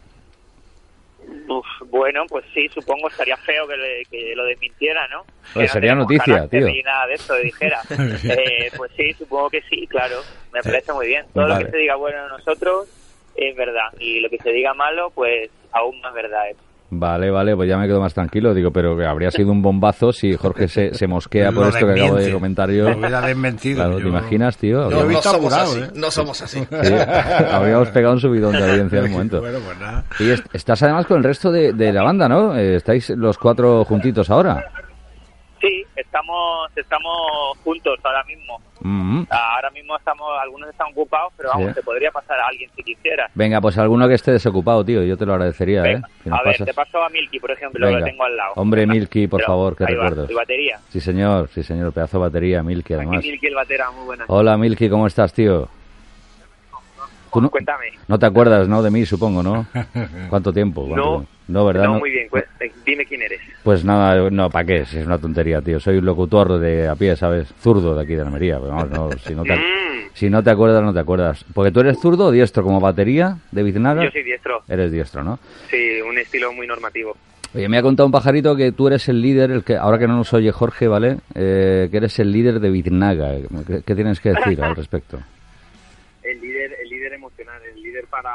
Uf, 1.48 1.66
bueno, 1.90 2.22
pues 2.30 2.46
sí, 2.54 2.68
supongo 2.74 3.08
estaría 3.10 3.36
feo 3.38 3.68
que, 3.68 3.76
le- 3.78 4.06
que 4.10 4.36
lo 4.36 4.46
desmintiera, 4.46 5.08
¿no? 5.08 5.24
Que 5.54 5.64
no 5.64 5.68
sería 5.68 5.92
tenemos 5.92 6.04
noticia, 6.12 6.48
tío. 6.48 6.66
Ni 6.68 6.82
nada 6.82 7.08
de 7.08 7.14
eso, 7.16 7.36
dijera. 7.38 7.82
Eh, 8.30 8.72
pues 8.78 8.92
sí, 8.96 9.12
supongo 9.14 9.50
que 9.50 9.62
sí, 9.70 9.86
claro. 9.88 10.18
Me 10.54 10.62
parece 10.62 10.94
muy 10.94 11.08
bien. 11.08 11.26
Todo 11.34 11.48
Vale. 11.48 11.60
lo 11.60 11.66
que 11.66 11.72
se 11.72 11.78
diga 11.78 11.96
bueno 11.96 12.24
de 12.24 12.30
nosotros 12.30 12.88
es 13.36 13.56
verdad. 13.56 13.90
Y 14.00 14.20
lo 14.20 14.30
que 14.30 14.38
se 14.38 14.52
diga 14.52 14.74
malo, 14.74 15.12
pues 15.14 15.50
aún 15.74 16.00
más 16.02 16.14
verdad 16.14 16.50
es. 16.52 16.58
Vale, 16.96 17.31
vale, 17.31 17.56
pues 17.56 17.68
ya 17.68 17.75
me 17.78 17.88
quedo 17.88 18.00
más 18.00 18.14
tranquilo. 18.14 18.54
Digo, 18.54 18.70
pero 18.70 18.96
que 18.96 19.04
habría 19.04 19.31
sido 19.31 19.52
un 19.52 19.64
bombazo 19.64 20.12
si 20.12 20.36
Jorge 20.36 20.68
se, 20.68 20.94
se 20.94 21.08
mosquea 21.08 21.52
por 21.52 21.64
Lo 21.64 21.70
esto 21.70 21.88
que 21.88 21.94
acabo 21.94 22.16
de 22.18 22.31
comentar 22.31 22.70
yo. 22.70 22.96
Hubiera 22.96 23.20
desmentido. 23.22 23.78
Claro, 23.78 23.96
¿te 23.98 24.04
yo- 24.04 24.10
imaginas, 24.10 24.58
tío? 24.58 24.84
Yo 24.84 24.90
No, 24.92 24.98
he 24.98 25.02
Habríamos, 25.02 25.04
no 25.04 25.08
visto 25.10 25.30
somos 25.31 25.54
apurado, 25.54 25.72
así. 25.72 25.80
¿eh? 25.81 26.00
No 26.00 26.12
somos 26.12 26.42
así. 26.44 26.60
sí, 26.84 26.94
habríamos 27.52 27.90
pegado 27.90 28.14
un 28.14 28.20
subidón 28.20 28.52
de 28.52 28.64
audiencia 28.70 29.00
en 29.00 29.06
un 29.06 29.12
momento. 29.14 29.40
Bueno, 29.42 29.58
pues 29.66 29.80
nada. 29.80 30.04
Y 30.20 30.30
est- 30.30 30.46
estás 30.54 30.84
además 30.84 31.08
con 31.08 31.18
el 31.18 31.24
resto 31.24 31.52
de, 31.52 31.74
de 31.74 31.92
la 31.92 32.04
banda, 32.04 32.30
¿no? 32.30 32.56
Eh, 32.56 32.75
estáis 32.75 33.10
los 33.10 33.40
cuatro 33.40 33.84
juntitos 33.86 34.30
ahora. 34.30 34.64
Sí, 35.63 35.86
estamos 35.95 36.69
estamos 36.75 37.57
juntos 37.63 37.98
ahora 38.04 38.21
mismo. 38.25 38.60
Mm. 38.81 39.24
Ahora 39.30 39.69
mismo 39.71 39.95
estamos, 39.95 40.27
algunos 40.42 40.69
están 40.69 40.92
ocupados, 40.92 41.31
pero 41.38 41.51
vamos, 41.54 41.69
Sí. 41.69 41.75
te 41.75 41.83
podría 41.83 42.12
pasar 42.12 42.38
a 42.38 42.48
alguien 42.48 42.69
si 42.75 42.83
quisiera. 42.83 43.30
Venga, 43.33 43.62
pues 43.62 43.77
alguno 43.77 44.06
que 44.10 44.15
esté 44.15 44.31
desocupado, 44.33 44.83
tío. 44.83 45.04
Yo 45.04 45.15
te 45.15 45.25
lo 45.25 45.31
agradecería, 45.36 45.83
¿eh? 45.86 46.01
Si 46.21 46.30
a 46.30 46.33
ver, 46.44 46.51
pasas. 46.51 46.65
te 46.68 46.74
paso 46.74 47.01
a 47.01 47.07
Milky, 47.07 47.39
por 47.39 47.51
ejemplo, 47.51 47.86
Venga. 47.88 48.00
lo 48.00 48.06
tengo 48.06 48.24
al 48.25 48.36
lado. 48.36 48.54
Hombre. 48.57 48.86
Milky, 48.86 49.27
por 49.27 49.39
Pero 49.39 49.48
favor, 49.48 49.77
que 49.77 49.86
va, 49.86 49.89
recuerdos. 49.92 50.33
batería. 50.33 50.80
Sí, 50.89 51.00
señor, 51.00 51.48
sí, 51.48 51.63
señor. 51.63 51.94
Pedazo 51.94 52.18
de 52.18 52.24
batería, 52.25 52.62
Milky, 52.62 52.94
Aquí 52.95 53.01
además. 53.06 53.24
Milky 53.24 53.48
el 53.48 53.56
batera, 53.56 53.89
muy 53.92 54.04
buena. 54.06 54.25
Hola, 54.27 54.57
Milky, 54.57 54.89
¿cómo 54.89 55.07
estás, 55.07 55.33
tío? 55.33 55.69
Tú 57.34 57.42
no, 57.42 57.50
Cuéntame. 57.50 57.86
no 58.08 58.18
te 58.20 58.26
acuerdas, 58.26 58.68
¿no? 58.68 58.82
De 58.84 58.92
mí, 58.92 59.06
supongo, 59.06 59.42
¿no? 59.44 59.66
¿Cuánto 60.30 60.54
tiempo? 60.54 60.88
¿Cuánto 60.88 61.20
No, 61.20 61.26
no, 61.48 61.66
¿verdad? 61.66 61.86
No, 61.86 62.00
muy 62.00 62.12
bien, 62.12 62.28
pues, 62.30 62.46
eh, 62.60 62.72
dime 62.86 63.06
quién 63.06 63.22
eres. 63.22 63.42
Pues 63.64 63.84
nada, 63.84 64.30
no, 64.30 64.50
¿para 64.50 64.66
qué? 64.66 64.86
Si 64.86 64.98
es 65.00 65.06
una 65.06 65.18
tontería, 65.18 65.62
tío. 65.62 65.80
Soy 65.80 65.98
un 65.98 66.06
locutor 66.06 66.60
de 66.60 66.88
a 66.88 66.96
pie, 66.96 67.16
¿sabes? 67.16 67.54
Zurdo 67.62 67.96
de 67.96 68.04
aquí 68.04 68.16
de 68.16 68.22
Almería. 68.22 68.60
Pero 68.60 68.72
vamos, 68.76 68.90
no, 68.92 69.10
si, 69.26 69.34
no 69.36 69.44
te, 69.44 69.56
Mm, 69.56 70.10
si 70.14 70.30
no 70.30 70.44
te 70.44 70.50
acuerdas, 70.52 70.84
no 70.84 70.94
te 70.94 71.00
acuerdas. 71.00 71.46
Porque 71.54 71.72
tú 71.72 71.80
eres 71.80 72.00
zurdo 72.00 72.26
o 72.26 72.32
diestro 72.32 72.64
como 72.64 72.80
batería 72.80 73.38
de 73.52 73.64
Biznaga. 73.64 74.04
yo 74.04 74.12
soy 74.12 74.24
diestro, 74.24 74.62
Eres 74.68 74.92
diestro, 74.92 75.24
¿no? 75.24 75.40
sí, 75.70 76.02
un 76.02 76.18
estilo 76.18 76.52
muy 76.54 76.68
normativo. 76.68 77.16
Oye, 77.56 77.70
me 77.70 77.78
ha 77.78 77.82
contado 77.84 78.08
un 78.08 78.12
pajarito 78.12 78.56
que 78.56 78.72
tú 78.72 78.88
eres 78.88 79.08
el 79.10 79.22
líder, 79.22 79.52
el 79.52 79.64
que 79.64 79.76
ahora 79.78 80.00
que 80.00 80.08
no 80.08 80.16
nos 80.18 80.34
oye 80.34 80.52
Jorge, 80.52 80.88
¿vale? 80.88 81.18
Eh, 81.36 81.88
que 81.92 81.98
eres 81.98 82.18
el 82.20 82.32
líder 82.32 82.60
de 82.60 82.70
Biznaga. 82.72 83.32
¿Qué, 83.68 83.82
qué 83.86 83.94
tienes 83.96 84.20
que 84.20 84.30
decir 84.30 84.62
al 84.64 84.76
respecto? 84.76 85.20
El 86.24 86.42
líder, 86.42 86.76
líder 87.04 87.14
emocional, 87.14 87.62
el 87.64 87.82
líder 87.82 88.06
para, 88.08 88.32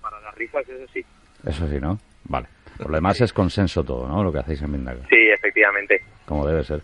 para 0.00 0.20
las 0.20 0.34
risas, 0.36 0.62
eso 0.68 0.90
sí. 0.92 1.04
Eso 1.44 1.68
sí, 1.68 1.78
¿no? 1.80 1.98
Vale. 2.24 2.46
Por 2.78 2.90
lo 2.90 2.94
demás 2.96 3.20
es 3.20 3.32
consenso 3.32 3.84
todo, 3.84 4.08
¿no? 4.08 4.22
Lo 4.24 4.32
que 4.32 4.38
hacéis 4.38 4.62
en 4.62 4.72
Biznaga. 4.72 5.00
Sí, 5.08 5.16
efectivamente. 5.32 6.02
como 6.26 6.46
debe 6.46 6.64
ser. 6.64 6.80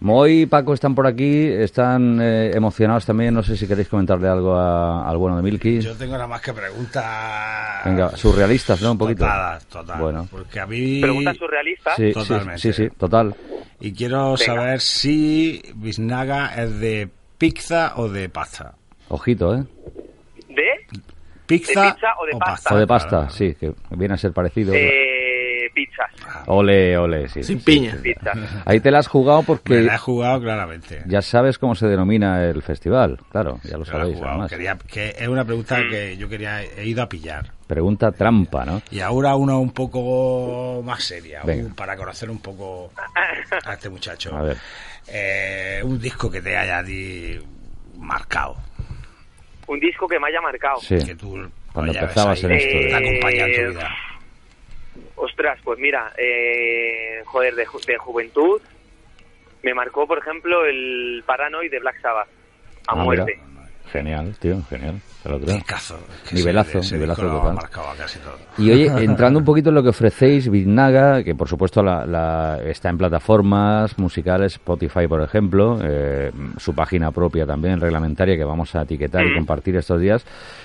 Moy 0.00 0.42
y 0.42 0.46
Paco 0.46 0.74
están 0.74 0.94
por 0.94 1.06
aquí, 1.06 1.46
están 1.46 2.18
eh, 2.20 2.50
emocionados 2.54 3.06
también. 3.06 3.32
No 3.32 3.42
sé 3.42 3.56
si 3.56 3.66
queréis 3.68 3.88
comentarle 3.88 4.28
algo 4.28 4.54
a- 4.56 5.08
al 5.08 5.16
bueno 5.16 5.36
de 5.36 5.42
Milky. 5.42 5.80
Yo 5.80 5.96
tengo 5.96 6.14
nada 6.14 6.26
más 6.26 6.40
que 6.42 6.52
preguntas. 6.52 7.84
Venga, 7.84 8.10
surrealistas, 8.16 8.82
¿no? 8.82 8.92
Un 8.92 8.98
poquito. 8.98 9.20
Totadas, 9.24 9.64
total. 9.66 10.00
Bueno. 10.00 10.28
Porque 10.30 10.58
a 10.60 10.66
mí. 10.66 11.00
Preguntas 11.00 11.36
surrealistas. 11.36 11.96
Sí, 11.96 12.08
sí, 12.08 12.12
Totalmente. 12.14 12.58
sí, 12.60 12.72
sí, 12.72 12.88
total. 12.98 13.34
Y 13.80 13.92
quiero 13.94 14.36
saber 14.36 14.80
si 14.80 15.62
Biznaga 15.76 16.54
es 16.62 16.78
de 16.80 17.08
pizza 17.38 17.92
o 17.96 18.08
de 18.08 18.28
pasta. 18.28 18.74
Ojito, 19.08 19.54
¿eh? 19.54 19.64
¿Pizza, 21.58 21.82
¿De 21.86 21.92
pizza 21.92 22.06
o 22.20 22.26
de 22.26 22.32
pasta? 22.38 22.74
O 22.74 22.78
de 22.78 22.86
pasta, 22.86 23.08
Claro. 23.08 23.30
sí, 23.30 23.54
que 23.58 23.72
viene 23.90 24.14
a 24.14 24.16
ser 24.18 24.32
parecido. 24.32 24.72
Eh, 24.74 25.70
pizzas. 25.74 26.10
Ole, 26.48 26.98
ole, 26.98 27.28
sí. 27.28 27.42
Sin 27.42 27.58
sí, 27.60 27.64
piña. 27.64 27.96
sí. 28.02 28.12
Ahí 28.66 28.80
te 28.80 28.90
la 28.90 28.98
has 28.98 29.06
jugado 29.08 29.40
Me 29.40 29.46
porque 29.46 29.80
la 29.80 29.94
he 29.94 29.98
jugado 29.98 30.40
claramente. 30.40 31.02
ya 31.06 31.22
sabes 31.22 31.58
cómo 31.58 31.74
se 31.74 31.86
denomina 31.86 32.44
el 32.44 32.62
festival. 32.62 33.18
Claro, 33.30 33.58
ya 33.64 33.78
lo 33.78 33.84
Me 33.84 33.84
la 33.84 33.90
he 33.90 34.00
sabéis, 34.00 34.20
además. 34.22 34.50
Quería- 34.50 34.76
que 34.86 35.14
es 35.18 35.28
una 35.28 35.44
pregunta 35.44 35.78
que 35.88 36.16
yo 36.16 36.28
quería, 36.28 36.62
he 36.62 36.84
ido 36.86 37.02
a 37.02 37.08
pillar. 37.08 37.52
Pregunta 37.66 38.12
trampa, 38.12 38.64
¿no? 38.66 38.82
Y 38.90 39.00
ahora 39.00 39.34
una 39.36 39.56
un 39.56 39.70
poco 39.70 40.82
más 40.84 41.02
seria, 41.04 41.40
un- 41.44 41.74
para 41.74 41.96
conocer 41.96 42.28
un 42.30 42.40
poco 42.40 42.92
a 43.64 43.72
este 43.72 43.88
muchacho. 43.88 44.36
A 44.36 44.42
ver. 44.42 44.56
Eh, 45.08 45.80
un 45.84 45.98
disco 46.00 46.30
que 46.30 46.42
te 46.42 46.56
haya 46.56 46.78
a 46.78 46.84
ti 46.84 47.38
marcado. 47.98 48.56
Un 49.66 49.80
disco 49.80 50.06
que 50.08 50.18
me 50.18 50.28
haya 50.28 50.40
marcado. 50.40 50.80
Sí. 50.80 50.98
Que 51.04 51.14
tú 51.14 51.38
Cuando 51.72 51.92
empezabas 51.92 52.38
ahí, 52.44 52.50
en 52.50 52.52
esto. 52.52 52.78
Te 52.78 52.94
acompaña 52.94 53.44
en 53.46 53.54
tu 53.54 53.60
Eh, 53.60 53.68
vida. 53.70 53.96
Ostras, 55.16 55.58
pues 55.62 55.78
mira, 55.78 56.12
eh, 56.18 57.22
joder, 57.24 57.54
de, 57.54 57.66
ju- 57.66 57.84
de 57.86 57.96
juventud 57.96 58.60
me 59.62 59.72
marcó, 59.74 60.06
por 60.06 60.18
ejemplo, 60.18 60.64
el 60.66 61.22
Paranoid 61.24 61.70
de 61.70 61.78
Black 61.78 62.00
Sabbath. 62.00 62.28
A 62.88 62.92
Ah, 62.92 63.04
mira. 63.08 63.24
Genial, 63.92 64.34
tío, 64.40 64.62
genial. 64.70 64.94
Te 65.22 65.28
lo 65.28 65.38
creo. 65.38 65.54
Que 66.28 66.34
Nivelazo, 66.36 66.70
ese- 66.70 66.78
ese 66.80 66.94
nivelazo 66.96 67.22
total. 67.22 67.58
casi 67.96 68.18
todo. 68.20 68.32
Y 68.58 68.70
oye, 68.72 68.86
entrando 69.04 69.38
un 69.38 69.44
poquito 69.44 69.68
en 69.68 69.74
lo 69.76 69.82
que 69.82 69.90
ofrecéis, 69.90 70.48
Biznaga, 70.50 71.22
que 71.22 71.34
por 71.34 71.46
supuesto 71.46 71.82
la, 71.82 72.04
la- 72.06 72.58
está 72.64 72.88
en 72.88 72.96
plataformas 72.98 73.96
musicales, 73.98 74.54
Spotify 74.54 75.06
por 75.06 75.20
ejemplo, 75.22 75.78
eh, 75.84 76.32
su 76.56 76.74
página 76.74 77.12
propia 77.12 77.46
también, 77.46 77.80
reglamentaria, 77.80 78.36
que 78.36 78.44
vamos 78.44 78.74
a 78.74 78.82
etiquetar 78.82 79.24
y 79.26 79.34
compartir 79.34 79.76
estos 79.76 80.00
días. 80.00 80.24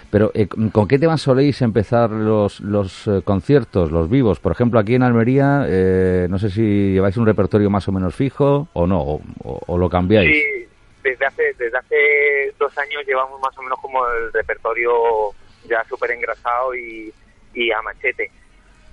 Pero, 0.10 0.32
eh, 0.34 0.48
¿con 0.48 0.88
qué 0.88 0.98
temas 0.98 1.22
soléis 1.22 1.62
empezar 1.62 2.10
los, 2.10 2.62
los 2.62 3.08
eh, 3.08 3.22
conciertos, 3.26 3.92
los 3.92 4.10
vivos? 4.10 4.40
Por 4.40 4.54
ejemplo, 4.54 4.80
aquí 4.80 4.96
en 4.96 5.04
Almería, 5.04 5.66
eh, 5.68 6.28
no 6.30 6.40
sé 6.40 6.50
si 6.50 6.94
lleváis 6.94 7.18
un 7.18 7.26
repertorio 7.26 7.70
más 7.70 7.88
o 7.90 7.92
menos 7.92 8.16
fijo 8.16 8.70
o 8.74 8.88
no, 8.88 9.02
o, 9.02 9.22
o- 9.44 9.60
o 9.68 9.78
lo 9.78 9.90
cambiáis. 9.90 10.32
Sí, 10.32 10.67
desde 11.12 11.26
hace, 11.26 11.54
desde 11.54 11.78
hace 11.78 12.54
dos 12.60 12.78
años 12.78 13.04
llevamos 13.06 13.40
más 13.42 13.58
o 13.58 13.62
menos 13.62 13.80
como 13.80 14.06
el 14.08 14.32
repertorio 14.34 15.32
ya 15.66 15.84
súper 15.86 16.12
engrasado 16.12 16.76
y, 16.76 17.14
y 17.54 17.72
a 17.72 17.82
machete. 17.82 18.30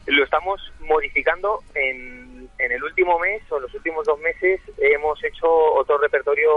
lo 0.07 0.23
estamos 0.25 0.61
modificando 0.81 1.61
en, 1.75 2.49
en 2.59 2.73
el 2.73 2.83
último 2.85 3.19
mes 3.19 3.43
o 3.51 3.59
los 3.59 3.73
últimos 3.75 4.07
dos 4.07 4.19
meses 4.21 4.61
hemos 4.79 5.23
hecho 5.25 5.47
otro 5.49 5.99
repertorio 5.99 6.51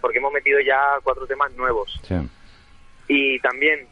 porque 0.00 0.18
hemos 0.18 0.32
metido 0.32 0.60
ya 0.60 0.98
cuatro 1.02 1.26
temas 1.26 1.52
nuevos 1.54 2.00
Sí. 2.02 2.14
y 3.08 3.38
también 3.40 3.86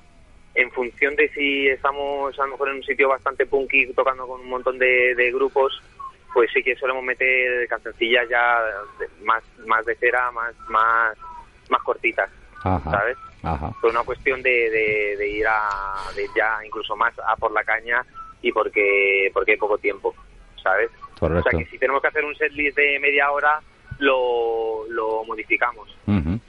en 0.54 0.70
función 0.72 1.16
de 1.16 1.28
si 1.30 1.68
estamos 1.68 2.38
a 2.38 2.42
lo 2.44 2.52
mejor 2.52 2.68
en 2.68 2.76
un 2.76 2.82
sitio 2.84 3.08
bastante 3.08 3.46
punky 3.46 3.86
tocando 3.94 4.26
con 4.26 4.40
un 4.40 4.48
montón 4.50 4.78
de, 4.78 5.14
de 5.14 5.30
grupos 5.32 5.82
pues 6.34 6.50
sí 6.52 6.62
que 6.62 6.76
solemos 6.76 7.02
meter 7.04 7.66
cancioncillas 7.68 8.28
ya 8.28 8.58
más 9.22 9.42
más 9.66 9.84
de 9.86 9.94
cera 9.96 10.30
más 10.30 10.54
más 10.68 11.16
más 11.70 11.82
cortitas 11.82 12.30
Ajá. 12.64 12.90
sabes 12.90 13.16
Ajá. 13.42 13.72
por 13.80 13.90
una 13.90 14.02
cuestión 14.04 14.42
de, 14.42 14.50
de, 14.70 15.16
de 15.18 15.28
ir 15.28 15.46
a 15.46 16.10
de 16.14 16.26
ya 16.36 16.58
incluso 16.64 16.96
más 16.96 17.12
a 17.26 17.36
por 17.36 17.52
la 17.52 17.64
caña 17.64 18.04
y 18.40 18.52
porque 18.52 19.30
porque 19.32 19.52
hay 19.52 19.58
poco 19.58 19.78
tiempo 19.78 20.14
sabes 20.62 20.90
Correcto. 21.18 21.48
o 21.48 21.50
sea 21.50 21.58
que 21.58 21.66
si 21.70 21.78
tenemos 21.78 22.00
que 22.02 22.08
hacer 22.08 22.24
un 22.24 22.34
setlist 22.36 22.76
de 22.76 22.98
media 23.00 23.30
hora 23.30 23.60
lo, 23.98 24.84
lo 24.88 25.24
modificamos 25.24 25.88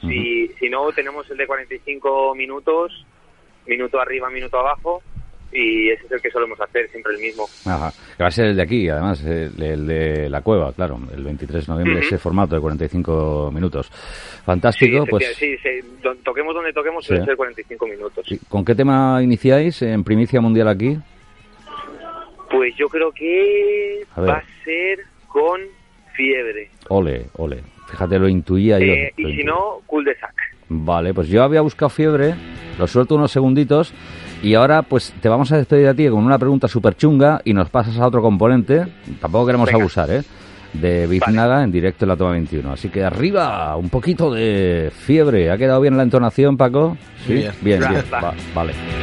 si, 0.01 0.47
si 0.59 0.69
no, 0.69 0.91
tenemos 0.91 1.29
el 1.31 1.37
de 1.37 1.47
45 1.47 2.35
minutos, 2.35 3.05
minuto 3.65 3.99
arriba, 3.99 4.29
minuto 4.29 4.59
abajo, 4.59 5.01
y 5.53 5.89
ese 5.89 6.05
es 6.05 6.11
el 6.11 6.21
que 6.21 6.29
solemos 6.31 6.59
hacer, 6.59 6.89
siempre 6.89 7.13
el 7.13 7.21
mismo. 7.21 7.45
Ajá. 7.65 7.91
Que 8.17 8.23
va 8.23 8.27
a 8.27 8.31
ser 8.31 8.47
el 8.47 8.55
de 8.55 8.61
aquí, 8.63 8.89
además, 8.89 9.23
el, 9.25 9.61
el 9.61 9.87
de 9.87 10.29
la 10.29 10.41
cueva, 10.41 10.73
claro, 10.73 10.99
el 11.15 11.23
23 11.23 11.65
de 11.67 11.73
noviembre, 11.73 11.99
ese 12.05 12.17
formato 12.17 12.55
de 12.55 12.61
45 12.61 13.51
minutos. 13.53 13.89
Fantástico, 14.45 15.03
sí, 15.03 15.09
pues. 15.09 15.35
sí, 15.35 15.55
sí, 15.57 15.69
toquemos 16.23 16.53
donde 16.55 16.73
toquemos, 16.73 17.03
Sí. 17.03 17.09
suele 17.09 17.25
ser 17.25 17.35
45 17.35 17.87
minutos. 17.87 18.25
sí. 18.27 18.39
¿Con 18.49 18.65
qué 18.65 18.75
tema 18.75 19.21
iniciáis 19.21 19.81
en 19.83 20.03
primicia 20.03 20.41
mundial 20.41 20.67
aquí? 20.67 20.97
Pues 22.51 22.75
yo 22.77 22.87
creo 22.87 23.11
que 23.11 24.03
A 24.15 24.21
va 24.21 24.33
a 24.37 24.43
ser 24.63 24.99
con 25.27 25.59
fiebre. 26.15 26.69
Ole, 26.89 27.25
ole. 27.37 27.61
Fíjate, 27.89 28.19
lo 28.19 28.27
intuía 28.27 28.77
yo. 28.79 28.85
Eh, 28.85 29.13
lo 29.17 29.29
y 29.29 29.33
si 29.33 29.39
intuía. 29.41 29.53
no, 29.55 29.81
cul 29.85 30.03
de 30.05 30.15
sac. 30.17 30.33
Vale, 30.69 31.13
pues 31.13 31.27
yo 31.27 31.43
había 31.43 31.61
buscado 31.61 31.89
fiebre, 31.89 32.35
lo 32.77 32.87
suelto 32.87 33.15
unos 33.15 33.31
segunditos 33.31 33.93
y 34.41 34.55
ahora 34.55 34.81
pues 34.81 35.13
te 35.21 35.29
vamos 35.29 35.51
a 35.51 35.57
despedir 35.57 35.87
a 35.87 35.93
ti 35.93 36.07
con 36.09 36.23
una 36.23 36.37
pregunta 36.37 36.67
súper 36.67 36.95
chunga 36.95 37.41
y 37.45 37.53
nos 37.53 37.69
pasas 37.69 37.97
a 37.99 38.07
otro 38.07 38.21
componente, 38.21 38.85
tampoco 39.21 39.45
queremos 39.45 39.67
Venga. 39.67 39.77
abusar, 39.79 40.11
¿eh? 40.11 40.23
De 40.73 41.05
Biznaga 41.05 41.63
en 41.63 41.71
directo 41.71 42.05
en 42.05 42.09
la 42.09 42.17
toma 42.17 42.31
21. 42.31 42.71
Así 42.73 42.89
que 42.89 43.03
arriba, 43.03 43.75
un 43.77 43.89
poquito 43.89 44.31
de 44.33 44.91
fiebre. 44.91 45.51
¿Ha 45.51 45.57
quedado 45.57 45.79
bien 45.81 45.95
la 45.95 46.01
entonación, 46.03 46.57
Paco? 46.57 46.97
Sí, 47.27 47.33
Bien. 47.35 47.51
bien, 47.61 47.83
Va, 47.83 47.89
bien. 47.89 48.03
va. 48.11 48.21
Va- 48.21 48.33
vale. 48.55 49.02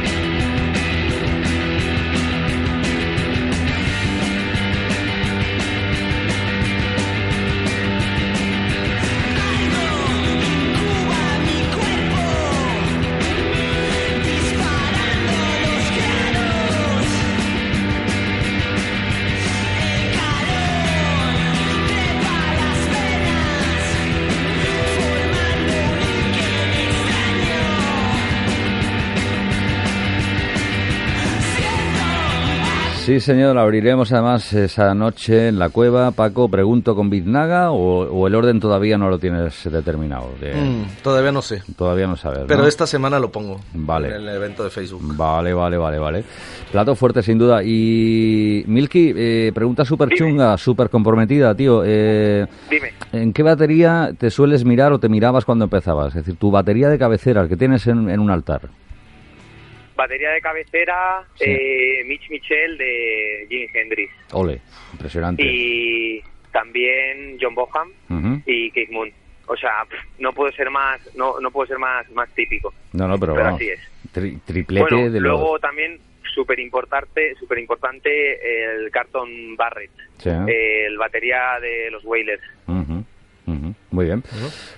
Sí, 33.05 33.19
señor, 33.19 33.57
abriremos 33.57 34.11
además 34.13 34.53
esa 34.53 34.93
noche 34.93 35.47
en 35.47 35.57
la 35.57 35.69
cueva. 35.69 36.11
Paco, 36.11 36.47
pregunto 36.49 36.95
con 36.95 37.09
Biznaga 37.09 37.71
o, 37.71 38.03
o 38.03 38.27
el 38.27 38.35
orden 38.35 38.59
todavía 38.59 38.95
no 38.95 39.09
lo 39.09 39.17
tienes 39.17 39.67
determinado. 39.69 40.29
De- 40.39 40.53
Mm, 40.53 41.01
todavía 41.01 41.31
no 41.31 41.41
sé. 41.41 41.63
Todavía 41.75 42.05
no 42.05 42.15
sabes. 42.15 42.43
Pero 42.47 42.61
¿no? 42.61 42.67
esta 42.67 42.85
semana 42.85 43.17
lo 43.19 43.31
pongo. 43.31 43.59
Vale. 43.73 44.09
En 44.09 44.13
el 44.21 44.29
evento 44.29 44.63
de 44.63 44.69
Facebook. 44.69 45.01
Vale, 45.17 45.51
vale, 45.51 45.77
vale, 45.77 45.97
vale. 45.97 46.23
Plato 46.71 46.93
fuerte, 46.95 47.23
sin 47.23 47.39
duda. 47.39 47.63
Y 47.63 48.63
Milky, 48.67 49.13
eh, 49.15 49.51
pregunta 49.53 49.83
súper 49.83 50.09
chunga, 50.09 50.55
súper 50.57 50.89
comprometida, 50.89 51.55
tío. 51.55 51.81
Eh, 51.83 52.45
Dime. 52.69 52.93
¿En 53.13 53.33
qué 53.33 53.41
batería 53.41 54.11
te 54.17 54.29
sueles 54.29 54.63
mirar 54.63 54.93
o 54.93 54.99
te 54.99 55.09
mirabas 55.09 55.43
cuando 55.43 55.65
empezabas? 55.65 56.09
Es 56.09 56.23
decir, 56.23 56.35
tu 56.35 56.51
batería 56.51 56.87
de 56.87 56.99
cabecera, 56.99 57.41
el 57.41 57.49
que 57.49 57.57
tienes 57.57 57.85
en, 57.87 58.09
en 58.11 58.19
un 58.19 58.29
altar. 58.29 58.61
Batería 60.01 60.31
de 60.31 60.41
cabecera, 60.41 61.23
Sí. 61.35 61.45
eh, 61.47 62.03
Mitch 62.05 62.29
Michel 62.29 62.77
de 62.77 63.45
Jimi 63.49 63.67
Hendrix. 63.73 64.11
Ole, 64.33 64.59
impresionante. 64.93 65.43
Y 65.45 66.21
también 66.51 67.37
John 67.39 67.55
Boham 67.55 67.91
y 68.45 68.71
Keith 68.71 68.89
Moon. 68.89 69.11
O 69.47 69.55
sea, 69.57 69.83
pff, 69.89 69.99
no 70.19 70.31
puedo 70.33 70.51
ser 70.53 70.69
más, 70.69 70.99
no, 71.15 71.39
no 71.39 71.51
puedo 71.51 71.67
ser 71.67 71.77
más, 71.77 72.09
más 72.11 72.29
típico. 72.33 72.73
No, 72.93 73.07
no, 73.07 73.17
pero, 73.19 73.33
Pero 73.33 73.45
vamos, 73.45 73.59
así 73.61 73.69
es. 73.69 73.79
tri- 74.13 74.39
triplete 74.45 74.93
bueno, 74.95 75.11
de 75.11 75.19
luego 75.19 75.53
los... 75.53 75.61
también 75.61 75.99
súper 76.33 76.59
importante, 76.59 77.35
súper 77.35 77.59
importante 77.59 78.09
el 78.75 78.89
Carton 78.91 79.55
Barrett, 79.57 79.91
Sí, 80.17 80.29
el 80.29 80.97
batería 80.97 81.59
de 81.61 81.91
los 81.91 82.03
ujú. 82.05 83.03
Muy 83.91 84.05
bien. 84.05 84.23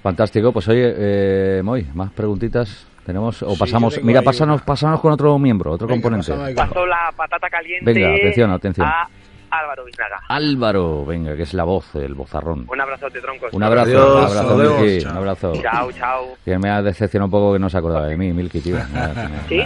Fantástico. 0.01 0.51
Pues 0.51 0.67
oye, 0.67 0.93
eh, 0.97 1.61
Moy, 1.63 1.85
más 1.93 2.11
preguntitas 2.13 2.87
tenemos 3.05 3.41
o 3.43 3.51
Sí, 3.51 3.59
pasamos. 3.59 4.01
Mira, 4.03 4.21
pásanos, 4.21 4.57
una. 4.57 4.65
pásanos 4.65 4.99
con 5.01 5.11
otro 5.13 5.37
miembro, 5.39 5.71
otro 5.71 5.87
Venga, 5.87 6.01
componente. 6.01 6.53
Paso 6.55 6.85
la 6.85 7.11
patata 7.15 7.49
caliente 7.49 7.91
Venga, 7.93 8.13
atención, 8.15 8.51
atención. 8.51 8.87
a 8.87 9.07
Álvaro 9.51 9.85
Biznaga. 9.85 10.19
Álvaro, 10.29 11.05
venga, 11.05 11.35
que 11.35 11.43
es 11.43 11.53
la 11.53 11.63
voz, 11.63 11.93
el 11.95 12.15
vozarrón. 12.15 12.65
Un 12.67 12.81
abrazote, 12.81 13.21
troncos. 13.21 13.53
Un 13.53 13.61
abrazo, 13.63 13.89
Adiós, 13.91 14.31
un 14.31 14.37
abrazo, 14.39 14.57
vemos. 14.57 14.81
Milky, 14.81 15.01
Chao. 15.03 15.11
un 15.11 15.17
abrazo. 15.17 15.53
Chao, 15.61 15.91
chao. 15.91 16.25
Que 16.43 16.57
me 16.57 16.69
ha 16.71 16.81
decepcionado 16.81 17.25
un 17.27 17.31
poco 17.31 17.53
que 17.53 17.59
no 17.59 17.69
se 17.69 17.77
acordaba 17.77 18.07
de 18.07 18.17
mí, 18.17 18.33
Milky, 18.33 18.61
tío. 18.61 18.77
¿Sí? 19.49 19.61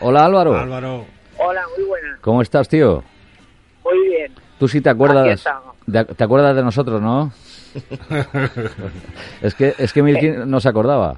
Hola, 0.00 0.24
Álvaro. 0.26 0.56
Álvaro, 0.58 1.04
Hola, 1.38 1.62
muy 1.78 1.86
buena. 1.88 2.18
¿Cómo 2.20 2.42
estás, 2.42 2.68
tío? 2.68 3.02
Muy 3.82 4.08
bien. 4.08 4.32
Tú 4.58 4.68
sí 4.68 4.82
te 4.82 4.90
acuerdas, 4.90 5.42
de- 5.86 6.04
te 6.04 6.22
acuerdas 6.24 6.54
de 6.54 6.62
nosotros, 6.62 7.00
¿no? 7.00 7.32
es 9.40 9.54
que 9.54 9.74
es 9.78 9.92
que 9.92 10.02
Milky 10.02 10.32
no 10.44 10.60
se 10.60 10.68
acordaba. 10.68 11.16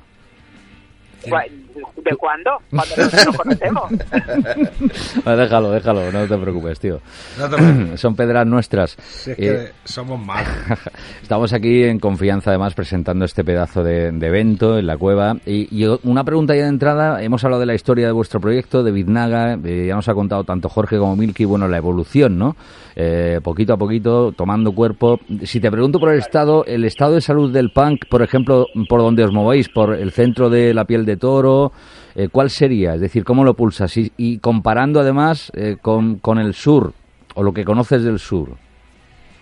¿De 2.05 2.17
cuándo? 2.17 2.51
Cuando 2.71 2.97
nos, 2.97 3.27
nos 3.27 3.37
conocemos. 3.37 3.85
Déjalo, 5.25 5.71
déjalo, 5.71 6.11
no 6.13 6.27
te 6.27 6.37
preocupes, 6.37 6.81
tío. 6.81 7.01
no 7.39 7.49
te 7.49 7.57
preocupes, 7.57 8.01
Son 8.01 8.15
pedras 8.17 8.47
nuestras. 8.47 8.97
si 9.01 9.31
es 9.33 9.39
Eh, 9.39 9.43
que 9.43 9.73
somos 9.85 10.25
malos. 10.25 10.49
Estamos 11.23 11.53
aquí 11.53 11.85
en 11.85 11.99
confianza, 11.99 12.51
además, 12.51 12.75
presentando 12.75 13.25
este 13.25 13.45
pedazo 13.45 13.83
de, 13.83 14.11
de 14.13 14.27
evento 14.27 14.79
en 14.79 14.87
la 14.87 14.97
cueva. 14.97 15.37
Y, 15.47 15.69
y 15.71 15.87
una 16.05 16.25
pregunta 16.25 16.55
ya 16.55 16.63
de 16.63 16.69
entrada. 16.69 17.23
Hemos 17.23 17.45
hablado 17.45 17.61
de 17.61 17.67
la 17.67 17.75
historia 17.75 18.07
de 18.07 18.13
vuestro 18.13 18.41
proyecto, 18.41 18.83
de 18.83 18.91
Biznaga. 18.93 19.55
eh, 19.65 19.87
ya 19.89 19.95
nos 19.95 20.09
ha 20.09 20.15
contado 20.15 20.45
tanto 20.45 20.69
Jorge 20.69 20.99
como 20.99 21.17
Milky, 21.17 21.45
bueno, 21.45 21.69
la 21.69 21.77
evolución, 21.77 22.39
¿no? 22.39 22.57
Eh, 22.95 23.41
poquito 23.43 23.73
a 23.73 23.77
poquito, 23.77 24.33
tomando 24.33 24.73
cuerpo. 24.73 25.19
Si 25.45 25.61
te 25.61 25.71
pregunto 25.71 25.99
por 25.99 26.11
el 26.13 26.19
estado, 26.19 26.65
el 26.67 26.85
estado 26.85 27.15
de 27.15 27.21
salud 27.23 27.51
del 27.53 27.71
punk, 27.73 28.07
por 28.11 28.23
ejemplo, 28.23 28.67
por 28.89 29.01
donde 29.01 29.25
os 29.25 29.33
movéis, 29.33 29.69
por 29.69 29.95
el 29.95 30.11
centro 30.13 30.51
de 30.51 30.75
la 30.75 30.85
piel 30.85 31.07
de 31.07 31.17
toro, 31.17 31.72
eh, 32.15 32.29
¿cuál 32.31 32.51
sería? 32.51 32.95
Es 32.95 33.01
decir, 33.01 33.25
¿cómo 33.25 33.45
lo 33.45 33.55
pulsas? 33.55 33.97
Y, 33.97 34.13
y 34.17 34.39
comparando 34.39 35.01
además 35.01 35.51
eh, 35.55 35.77
con, 35.81 36.19
con 36.19 36.39
el 36.39 36.55
sur, 36.55 36.93
o 37.35 37.43
lo 37.43 37.53
que 37.53 37.65
conoces 37.65 38.05
del 38.05 38.19
sur. 38.19 38.49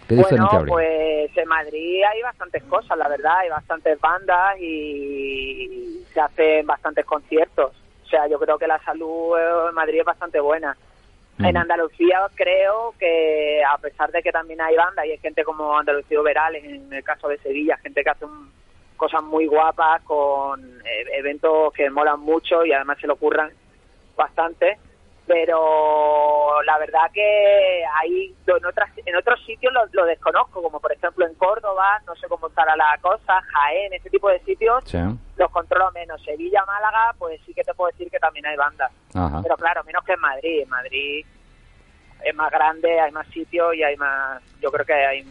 ¿Qué 0.08 0.14
bueno, 0.16 0.26
diferencia 0.28 0.58
habría? 0.58 0.72
pues 0.74 1.36
en 1.36 1.48
Madrid 1.48 2.02
hay 2.12 2.22
bastantes 2.22 2.62
cosas, 2.64 2.98
la 2.98 3.08
verdad. 3.08 3.38
Hay 3.38 3.48
bastantes 3.48 4.00
bandas 4.00 4.60
y 4.60 6.02
se 6.12 6.20
hacen 6.20 6.66
bastantes 6.66 7.04
conciertos. 7.04 7.72
O 8.04 8.08
sea, 8.08 8.26
yo 8.28 8.38
creo 8.40 8.58
que 8.58 8.66
la 8.66 8.82
salud 8.82 9.36
en 9.68 9.74
Madrid 9.74 10.00
es 10.00 10.04
bastante 10.04 10.40
buena. 10.40 10.76
En. 11.38 11.56
Andalucía 11.56 12.18
creo 12.34 12.92
que 12.98 13.62
a 13.64 13.78
pesar 13.78 14.10
de 14.10 14.20
que 14.20 14.30
también 14.30 14.60
hay 14.60 14.76
bandas 14.76 15.06
y 15.06 15.12
hay 15.12 15.18
gente 15.18 15.42
como 15.42 15.78
Andalucía 15.78 16.20
Verales, 16.20 16.62
en 16.64 16.92
el 16.92 17.02
caso 17.02 17.28
de 17.28 17.38
Sevilla, 17.38 17.78
gente 17.78 18.02
que 18.02 18.10
hace 18.10 18.24
un- 18.26 18.50
cosas 19.00 19.22
muy 19.22 19.46
guapas 19.46 20.02
con 20.02 20.60
eh, 20.84 21.04
eventos 21.18 21.72
que 21.72 21.88
molan 21.88 22.20
mucho 22.20 22.64
y 22.66 22.72
además 22.74 22.98
se 23.00 23.06
lo 23.06 23.14
ocurran 23.14 23.50
bastante, 24.14 24.78
pero 25.26 26.60
la 26.64 26.76
verdad 26.78 27.10
que 27.14 27.82
ahí 28.00 28.34
en 28.46 28.66
otras 28.66 28.90
en 29.06 29.16
otros 29.16 29.40
sitios 29.46 29.72
lo, 29.72 29.80
lo 29.92 30.04
desconozco, 30.04 30.62
como 30.62 30.80
por 30.80 30.92
ejemplo 30.92 31.26
en 31.26 31.34
Córdoba, 31.34 32.00
no 32.06 32.14
sé 32.16 32.28
cómo 32.28 32.48
estará 32.48 32.76
la 32.76 32.98
cosa, 33.00 33.40
Jaén, 33.52 33.92
ese 33.94 34.10
tipo 34.10 34.28
de 34.28 34.40
sitios 34.40 34.84
Sí. 34.84 34.98
los 35.36 35.50
controlo 35.50 35.90
menos. 35.92 36.22
Sevilla, 36.22 36.62
Málaga, 36.66 37.14
pues 37.18 37.40
sí 37.46 37.54
que 37.54 37.64
te 37.64 37.72
puedo 37.72 37.90
decir 37.90 38.10
que 38.10 38.18
también 38.18 38.44
hay 38.46 38.56
bandas. 38.56 38.92
Ajá. 39.14 39.40
Pero 39.42 39.56
claro, 39.56 39.82
menos 39.84 40.04
que 40.04 40.12
en 40.12 40.20
Madrid. 40.20 40.60
En 40.62 40.68
Madrid 40.68 41.24
es 42.22 42.34
más 42.34 42.50
grande, 42.50 43.00
hay 43.00 43.12
más 43.12 43.26
sitios 43.28 43.74
y 43.74 43.82
hay 43.82 43.96
más. 43.96 44.42
Yo 44.60 44.70
creo 44.70 44.84
que 44.84 44.92
hay, 44.92 45.22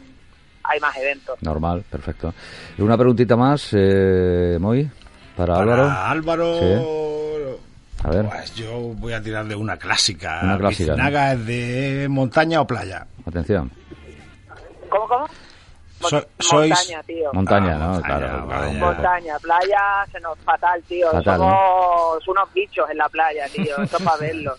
hay 0.69 0.79
más 0.79 0.95
eventos. 0.97 1.41
Normal, 1.41 1.83
perfecto. 1.89 2.33
Y 2.77 2.81
una 2.81 2.95
preguntita 2.97 3.35
más, 3.35 3.69
eh, 3.73 4.57
Moy, 4.59 4.89
para, 5.35 5.55
Álvaro. 5.57 5.83
Para 5.88 6.11
Álvaro, 6.11 7.59
A 8.03 8.07
A 8.07 8.11
ver, 8.11 8.25
Pues 8.27 8.55
yo 8.55 8.77
voy 8.95 9.13
a 9.13 9.21
tirar 9.21 9.45
de 9.45 9.55
una 9.55 9.77
clásica. 9.77 10.41
Una 10.43 10.57
clásica, 10.57 10.93
¿Biznaga 10.93 11.33
es 11.33 11.45
de 11.45 12.07
montaña 12.09 12.61
o 12.61 12.67
playa? 12.67 13.05
atención. 13.25 13.71
¿Cómo, 14.89 15.07
cómo? 15.07 15.25
So- 15.99 16.25
sois- 16.39 16.69
Montaña, 16.69 17.03
tío. 17.03 17.29
Montaña, 17.33 17.75
Ah, 17.75 17.79
¿no? 17.79 17.89
montaña, 17.93 18.17
claro. 18.45 18.71
Montaña, 18.73 19.39
playa, 19.39 20.05
se 20.11 20.19
nos 20.21 20.37
fatal, 20.39 20.81
tío. 20.87 21.11
Fatal, 21.11 21.37
Somos 21.37 22.27
unos 22.27 22.53
bichos 22.53 22.89
en 22.89 22.97
la 22.97 23.09
playa, 23.09 23.45
tío. 23.53 23.75
Eso 23.83 23.97
para 24.03 24.17
verlo. 24.21 24.53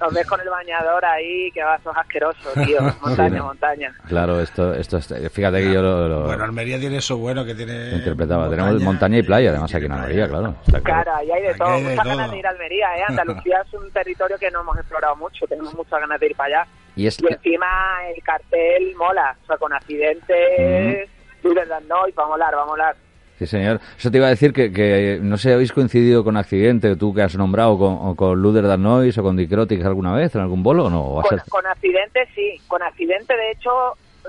Nos 0.00 0.12
ves 0.14 0.26
con 0.26 0.40
el 0.40 0.48
bañador 0.50 1.04
ahí, 1.04 1.50
que 1.52 1.62
va, 1.64 1.78
sos 1.82 1.96
asqueroso, 1.96 2.50
tío. 2.66 2.78
Montaña, 3.00 3.38
¿no? 3.38 3.44
montaña. 3.46 3.94
Claro, 4.06 4.40
esto, 4.40 4.74
esto, 4.74 4.98
es- 4.98 5.32
fíjate 5.32 5.58
que 5.62 5.72
yo 5.72 5.80
lo, 5.82 6.08
lo- 6.08 6.22
Bueno, 6.26 6.44
Almería 6.44 6.78
tiene 6.78 6.98
eso 6.98 7.16
bueno 7.16 7.44
que 7.44 7.54
tiene. 7.54 7.90
interpretaba. 7.92 8.48
Tenemos 8.50 8.80
montaña 8.82 9.18
y 9.18 9.22
playa, 9.22 9.50
además 9.50 9.74
aquí 9.74 9.86
en 9.86 9.92
Almería, 9.92 10.28
claro. 10.28 10.54
Está 10.66 10.80
claro. 10.80 11.04
Cara, 11.04 11.24
y 11.24 11.30
hay 11.30 11.42
de 11.42 11.54
todo. 11.54 11.68
hay 11.68 11.82
de 11.82 11.88
Muchas 11.90 12.04
todo. 12.04 12.16
ganas 12.16 12.30
de 12.30 12.38
ir 12.38 12.46
a 12.46 12.50
Almería, 12.50 12.86
¿eh? 12.98 13.04
Andalucía 13.08 13.62
es 13.66 13.74
un 13.74 13.90
territorio 13.92 14.38
que 14.38 14.50
no 14.50 14.60
hemos 14.60 14.76
explorado 14.76 15.16
mucho. 15.16 15.46
Tenemos 15.46 15.74
muchas 15.74 16.00
ganas 16.00 16.20
de 16.20 16.26
ir 16.26 16.36
para 16.36 16.60
allá. 16.60 16.70
Y 16.96 17.06
es 17.06 17.20
Y 17.22 17.26
encima 17.32 17.66
el 18.14 18.22
cartel 18.22 18.94
mola. 18.96 19.36
O 19.42 19.46
sea, 19.46 19.56
con 19.56 19.72
accidentes, 19.72 21.08
Líder 21.42 21.68
de 21.68 21.80
Noy, 21.88 22.12
va 22.12 22.24
a 22.24 22.28
molar, 22.28 22.54
va 22.56 22.62
a 22.62 22.66
molar. 22.66 22.96
Sí, 23.38 23.46
señor. 23.46 23.80
Eso 23.98 24.10
te 24.10 24.18
iba 24.18 24.26
a 24.26 24.30
decir 24.30 24.52
que, 24.52 24.72
que 24.72 25.18
no 25.20 25.36
sé, 25.36 25.52
¿habéis 25.52 25.72
coincidido 25.72 26.22
con 26.22 26.36
accidente, 26.36 26.94
tú 26.96 27.12
que 27.12 27.22
has 27.22 27.36
nombrado, 27.36 27.76
con, 27.78 27.98
o 28.00 28.14
con 28.14 28.40
Luder 28.40 28.66
Darnois 28.66 29.16
o 29.18 29.22
con 29.22 29.36
Dicrotic 29.36 29.84
alguna 29.84 30.14
vez, 30.14 30.34
en 30.34 30.42
algún 30.42 30.62
bolo 30.62 30.84
o 30.86 30.90
no? 30.90 31.02
¿O 31.02 31.22
Con, 31.22 31.30
ser- 31.38 31.48
con 31.48 31.66
accidente 31.66 32.28
sí, 32.34 32.60
con 32.68 32.82
accidente 32.82 33.34
de 33.36 33.50
hecho 33.50 33.70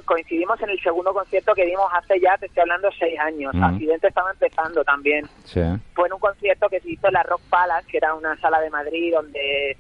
coincidimos 0.06 0.60
en 0.64 0.72
el 0.72 0.80
segundo 0.82 1.14
concierto 1.14 1.54
que 1.54 1.66
dimos 1.68 1.86
hace 1.94 2.20
ya, 2.20 2.36
te 2.40 2.48
estoy 2.48 2.62
hablando, 2.62 2.90
seis 2.98 3.20
años. 3.20 3.54
Ujú. 3.54 3.64
Accidente 3.64 4.08
estaba 4.08 4.32
empezando 4.32 4.84
también. 4.84 5.28
Sí. 5.44 5.62
Fue 5.94 6.08
en 6.08 6.14
un 6.14 6.20
concierto 6.20 6.68
que 6.70 6.80
se 6.80 6.92
hizo 6.94 7.08
en 7.08 7.14
la 7.14 7.22
Rock 7.22 7.42
Palace, 7.52 7.88
que 7.92 7.98
era 7.98 8.16
una 8.16 8.36
sala 8.40 8.60
de 8.62 8.72
Madrid 8.72 9.14
donde 9.14 9.78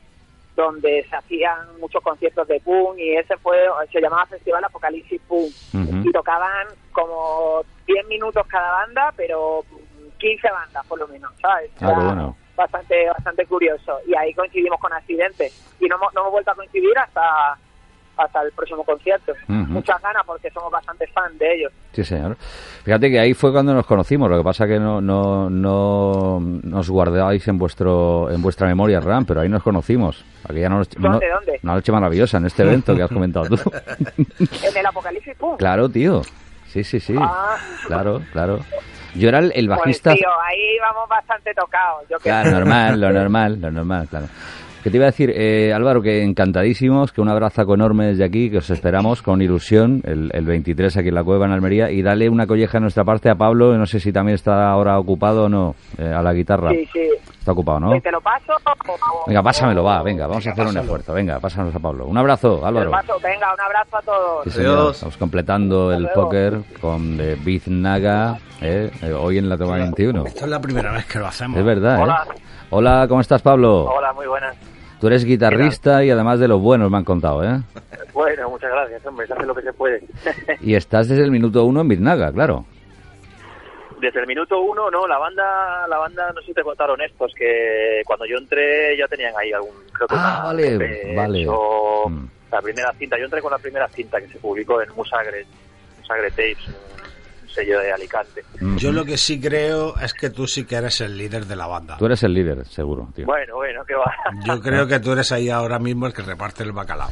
donde 0.55 1.05
se 1.10 1.15
hacían 1.15 1.79
muchos 1.79 2.01
conciertos 2.03 2.48
de 2.48 2.60
punk 2.60 2.98
y 3.00 3.15
ese 3.15 3.36
fue 3.38 3.57
se 3.91 4.00
llamaba 4.01 4.25
Festival 4.27 4.63
Apocalipsis 4.63 5.22
Punk 5.27 5.51
y 6.05 6.12
tocaban 6.12 6.67
como 6.91 7.63
10 7.88 8.07
minutos 8.07 8.45
cada 8.48 8.72
banda, 8.74 9.12
pero 9.17 9.62
15 10.19 10.51
bandas 10.51 10.86
por 10.88 11.00
lo 11.00 11.07
menos, 11.07 11.31
¿sabes? 11.41 11.72
Ah, 11.81 11.86
Era 11.86 11.95
qué 11.95 12.05
bueno. 12.05 12.38
bastante 12.55 13.07
bastante 13.10 13.45
curioso 13.48 14.00
y 14.07 14.15
ahí 14.15 14.33
coincidimos 14.33 14.79
con 14.79 14.93
accidente 14.93 15.51
y 15.79 15.86
no, 15.88 15.95
hemos- 15.95 16.13
no 16.13 16.22
hemos 16.22 16.31
vuelto 16.33 16.51
a 16.51 16.55
coincidir 16.55 16.98
hasta 17.00 17.57
hasta 18.17 18.41
el 18.41 18.51
próximo 18.51 18.84
concierto. 18.84 19.32
Ujú. 19.48 19.53
Muchas 19.53 20.01
ganas 20.01 20.24
porque 20.25 20.50
somos 20.51 20.72
bastante 20.72 21.08
fan 21.08 21.38
de 21.38 21.55
ellos. 21.55 21.72
Sí, 21.91 22.03
señor. 22.03 22.38
Fíjate 22.84 23.10
que 23.10 23.20
ahí 23.20 23.34
fue 23.34 23.51
cuando 23.51 23.74
nos 23.74 23.86
conocimos. 23.86 24.29
Lo 24.29 24.38
que 24.38 24.43
pasa 24.43 24.67
que 24.67 24.79
no, 24.79 25.01
no, 25.01 25.50
no 25.50 26.39
nos 26.39 26.89
guardáis 26.89 27.48
en 27.48 27.58
vuestro 27.58 28.29
en 28.32 28.41
vuestra 28.41 28.67
memoria 28.67 29.00
RAM, 29.00 29.25
pero 29.25 29.41
ahí 29.41 29.50
nos 29.50 29.63
conocimos. 29.63 30.24
Aquella 30.48 30.70
noche, 30.70 30.98
¿Dónde, 31.00 31.27
no- 31.27 31.36
dónde? 31.36 31.60
Una 31.63 31.74
noche 31.75 31.91
maravillosa 31.91 32.38
en 32.38 32.46
este 32.46 32.63
evento 32.63 32.96
que 32.96 33.03
has 33.03 33.12
comentado 33.12 33.46
tú. 33.48 33.58
En 34.17 34.77
el 34.77 34.86
Apocalipsis 34.86 35.36
Punk. 35.38 35.60
claro, 35.60 35.89
tío. 35.89 36.22
Sí, 36.67 36.84
sí, 36.84 37.00
sí. 37.00 37.15
Ah. 37.20 37.55
Claro, 37.88 38.22
claro. 38.32 38.60
Yo 39.15 39.29
era 39.29 39.38
el, 39.39 39.51
el 39.55 39.67
Pues, 39.67 39.77
bajista. 39.79 40.13
tío, 40.15 40.27
ahí 40.43 40.77
vamos 40.82 41.08
bastante 41.08 41.53
tocados. 41.53 42.03
Yo 42.10 42.17
Claro, 42.17 42.50
normal, 42.50 43.00
lo 43.00 43.12
normal, 43.12 43.62
lo 43.62 43.70
normal, 43.70 44.08
claro. 44.10 44.25
Que 44.83 44.89
te 44.89 44.97
iba 44.97 45.05
a 45.05 45.11
decir, 45.11 45.31
eh, 45.33 45.71
Álvaro, 45.73 46.01
que 46.01 46.23
encantadísimos, 46.23 47.13
que 47.13 47.21
un 47.21 47.29
abrazo 47.29 47.61
enorme 47.73 48.07
desde 48.07 48.25
aquí, 48.25 48.49
que 48.51 48.57
os 48.57 48.69
esperamos 48.69 49.21
con 49.21 49.41
ilusión 49.41 50.01
el, 50.03 50.29
el 50.33 50.45
23 50.45 50.97
aquí 50.97 51.07
en 51.07 51.15
la 51.15 51.23
Cueva 51.23 51.45
en 51.45 51.53
Almería 51.53 51.89
y 51.89 52.01
dale 52.01 52.27
una 52.27 52.45
colleja 52.45 52.79
de 52.79 52.81
nuestra 52.81 53.05
parte 53.05 53.29
a 53.29 53.35
Pablo, 53.35 53.77
no 53.77 53.85
sé 53.85 54.01
si 54.01 54.11
también 54.11 54.35
está 54.35 54.69
ahora 54.69 54.99
ocupado 54.99 55.45
o 55.45 55.49
no, 55.49 55.73
eh, 55.97 56.03
a 56.13 56.21
la 56.21 56.33
guitarra. 56.33 56.71
Sí, 56.71 56.85
sí. 56.91 57.07
Está 57.39 57.53
ocupado, 57.53 57.79
¿no? 57.79 58.01
¿Te 58.01 58.11
lo 58.11 58.19
paso? 58.19 58.51
o- 58.55 59.23
Venga, 59.27 59.41
pásamelo, 59.41 59.85
va, 59.85 60.03
venga, 60.03 60.27
vamos 60.27 60.45
a 60.47 60.51
hacer 60.51 60.67
un 60.67 60.77
esfuerzo, 60.77 61.13
venga, 61.13 61.39
pásanos 61.39 61.73
a 61.73 61.79
Pablo. 61.79 62.05
Un 62.05 62.17
abrazo, 62.17 62.55
Te 62.55 62.61
lo 62.61 62.67
Álvaro. 62.67 62.91
paso. 62.91 63.13
Venga, 63.23 63.53
un 63.53 63.61
abrazo 63.61 63.97
a 63.97 64.01
todos. 64.01 64.43
Sí, 64.43 64.51
señor. 64.51 64.77
Adiós. 64.79 64.95
Estamos 64.95 65.15
completando 65.17 65.93
el 65.93 66.03
luego. 66.03 66.23
póker 66.23 66.59
con 66.81 67.17
eh, 67.21 67.37
Biznaga, 67.41 68.37
eh, 68.61 68.91
eh, 69.01 69.13
hoy 69.13 69.37
en 69.37 69.47
la 69.47 69.57
toma 69.57 69.77
21. 69.77 70.25
Esto 70.25 70.43
es 70.43 70.51
la 70.51 70.59
primera 70.59 70.91
vez 70.91 71.05
que 71.05 71.19
lo 71.19 71.27
hacemos. 71.27 71.57
Es 71.57 71.65
verdad, 71.65 72.01
Hola. 72.01 72.27
¿eh? 72.35 72.39
Hola, 72.69 73.05
¿cómo 73.07 73.21
estás, 73.21 73.41
Pablo? 73.41 73.85
Hola, 73.85 74.11
muy 74.13 74.25
buenas. 74.27 74.55
Tú 75.03 75.07
eres 75.07 75.25
guitarrista 75.25 76.01
y 76.05 76.11
además 76.11 76.39
de 76.39 76.48
los 76.48 76.61
buenos, 76.61 76.89
me 76.89 76.96
han 76.96 77.03
contado, 77.03 77.44
¿eh? 77.44 77.59
Bueno, 78.13 78.50
muchas 78.50 78.72
gracias, 78.72 79.05
hombre, 79.05 79.27
se 79.27 79.33
hace 79.33 79.46
lo 79.46 79.53
que 79.53 79.61
se 79.61 79.74
puede. 79.74 80.01
Y 80.61 80.75
estás 80.75 81.09
desde 81.09 81.25
el 81.25 81.29
minuto 81.29 81.66
uno 81.66 81.81
en 81.81 81.89
Biznaga, 81.89 82.31
claro. 82.31 82.63
Desde 84.00 84.22
el 84.22 84.27
minuto 84.27 84.61
uno, 84.61 84.89
no, 84.89 85.05
la 85.05 85.18
banda, 85.18 85.85
la 85.89 85.98
banda, 85.98 86.31
no 86.33 86.39
sé 86.39 86.48
si 86.48 86.53
te 86.53 86.61
contaron 86.63 87.01
estos, 87.01 87.33
que 87.37 88.01
cuando 88.05 88.25
yo 88.25 88.37
entré 88.37 88.98
ya 88.98 89.05
tenían 89.09 89.33
ahí 89.37 89.51
algún, 89.51 89.75
creo 89.92 90.07
que 90.07 90.16
Ah, 90.18 90.42
vale, 90.46 91.13
vale. 91.13 91.48
Mm. 91.48 92.25
la 92.50 92.61
primera 92.61 92.94
cinta, 92.94 93.18
yo 93.18 93.25
entré 93.25 93.42
con 93.42 93.51
la 93.51 93.57
primera 93.57 93.89
cinta 93.89 94.22
que 94.22 94.29
se 94.29 94.39
publicó 94.39 94.81
en 94.81 94.87
Musagre, 94.96 95.46
Musagre 96.00 96.29
Tapes, 96.29 96.70
sello 97.53 97.79
de 97.79 97.92
Alicante. 97.94 98.44
Yo 98.77 98.92
lo 98.92 99.05
que 99.05 99.18
sí 99.18 99.39
creo 99.39 99.96
es 100.00 100.13
que 100.13 100.29
tú 100.29 100.48
sí 100.48 100.66
que 100.66 100.75
eres 100.75 101.00
el 101.01 101.18
líder 101.18 101.46
de 101.46 101.55
la 101.55 101.68
banda. 101.68 101.98
Tú 101.98 102.05
eres 102.05 102.24
el 102.24 102.33
líder, 102.33 102.66
seguro, 102.66 103.07
tío. 103.16 103.25
Bueno, 103.25 103.55
bueno, 103.55 103.83
que 103.85 103.96
va. 103.96 104.13
Yo 104.46 104.59
creo 104.61 104.87
que 104.87 105.00
tú 105.00 105.11
eres 105.13 105.31
ahí 105.31 105.50
ahora 105.50 105.79
mismo 105.79 106.07
el 106.07 106.13
que 106.13 106.22
reparte 106.22 106.63
el 106.63 106.72
bacalao. 106.72 107.09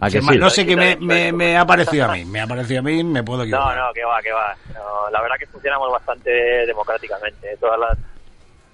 ¿A 0.00 0.10
que 0.10 0.20
sí? 0.20 0.36
No 0.38 0.50
sé 0.50 0.66
qué 0.66 0.74
me, 0.76 0.96
me, 0.96 1.30
me 1.32 1.56
ha 1.56 1.64
parecido 1.64 2.06
a 2.06 2.12
mí. 2.12 2.24
Me 2.24 2.40
ha 2.40 2.46
parecido 2.46 2.80
a 2.80 2.82
mí, 2.82 3.04
me 3.04 3.22
puedo 3.22 3.38
No, 3.38 3.44
equivocar. 3.44 3.76
no, 3.76 3.92
que 3.92 4.04
va, 4.04 4.20
que 4.20 4.32
va. 4.32 4.56
No, 4.74 5.08
la 5.10 5.22
verdad 5.22 5.36
que 5.38 5.46
funcionamos 5.46 5.92
bastante 5.92 6.30
democráticamente. 6.66 7.56
Todas 7.60 7.78
las, 7.78 7.98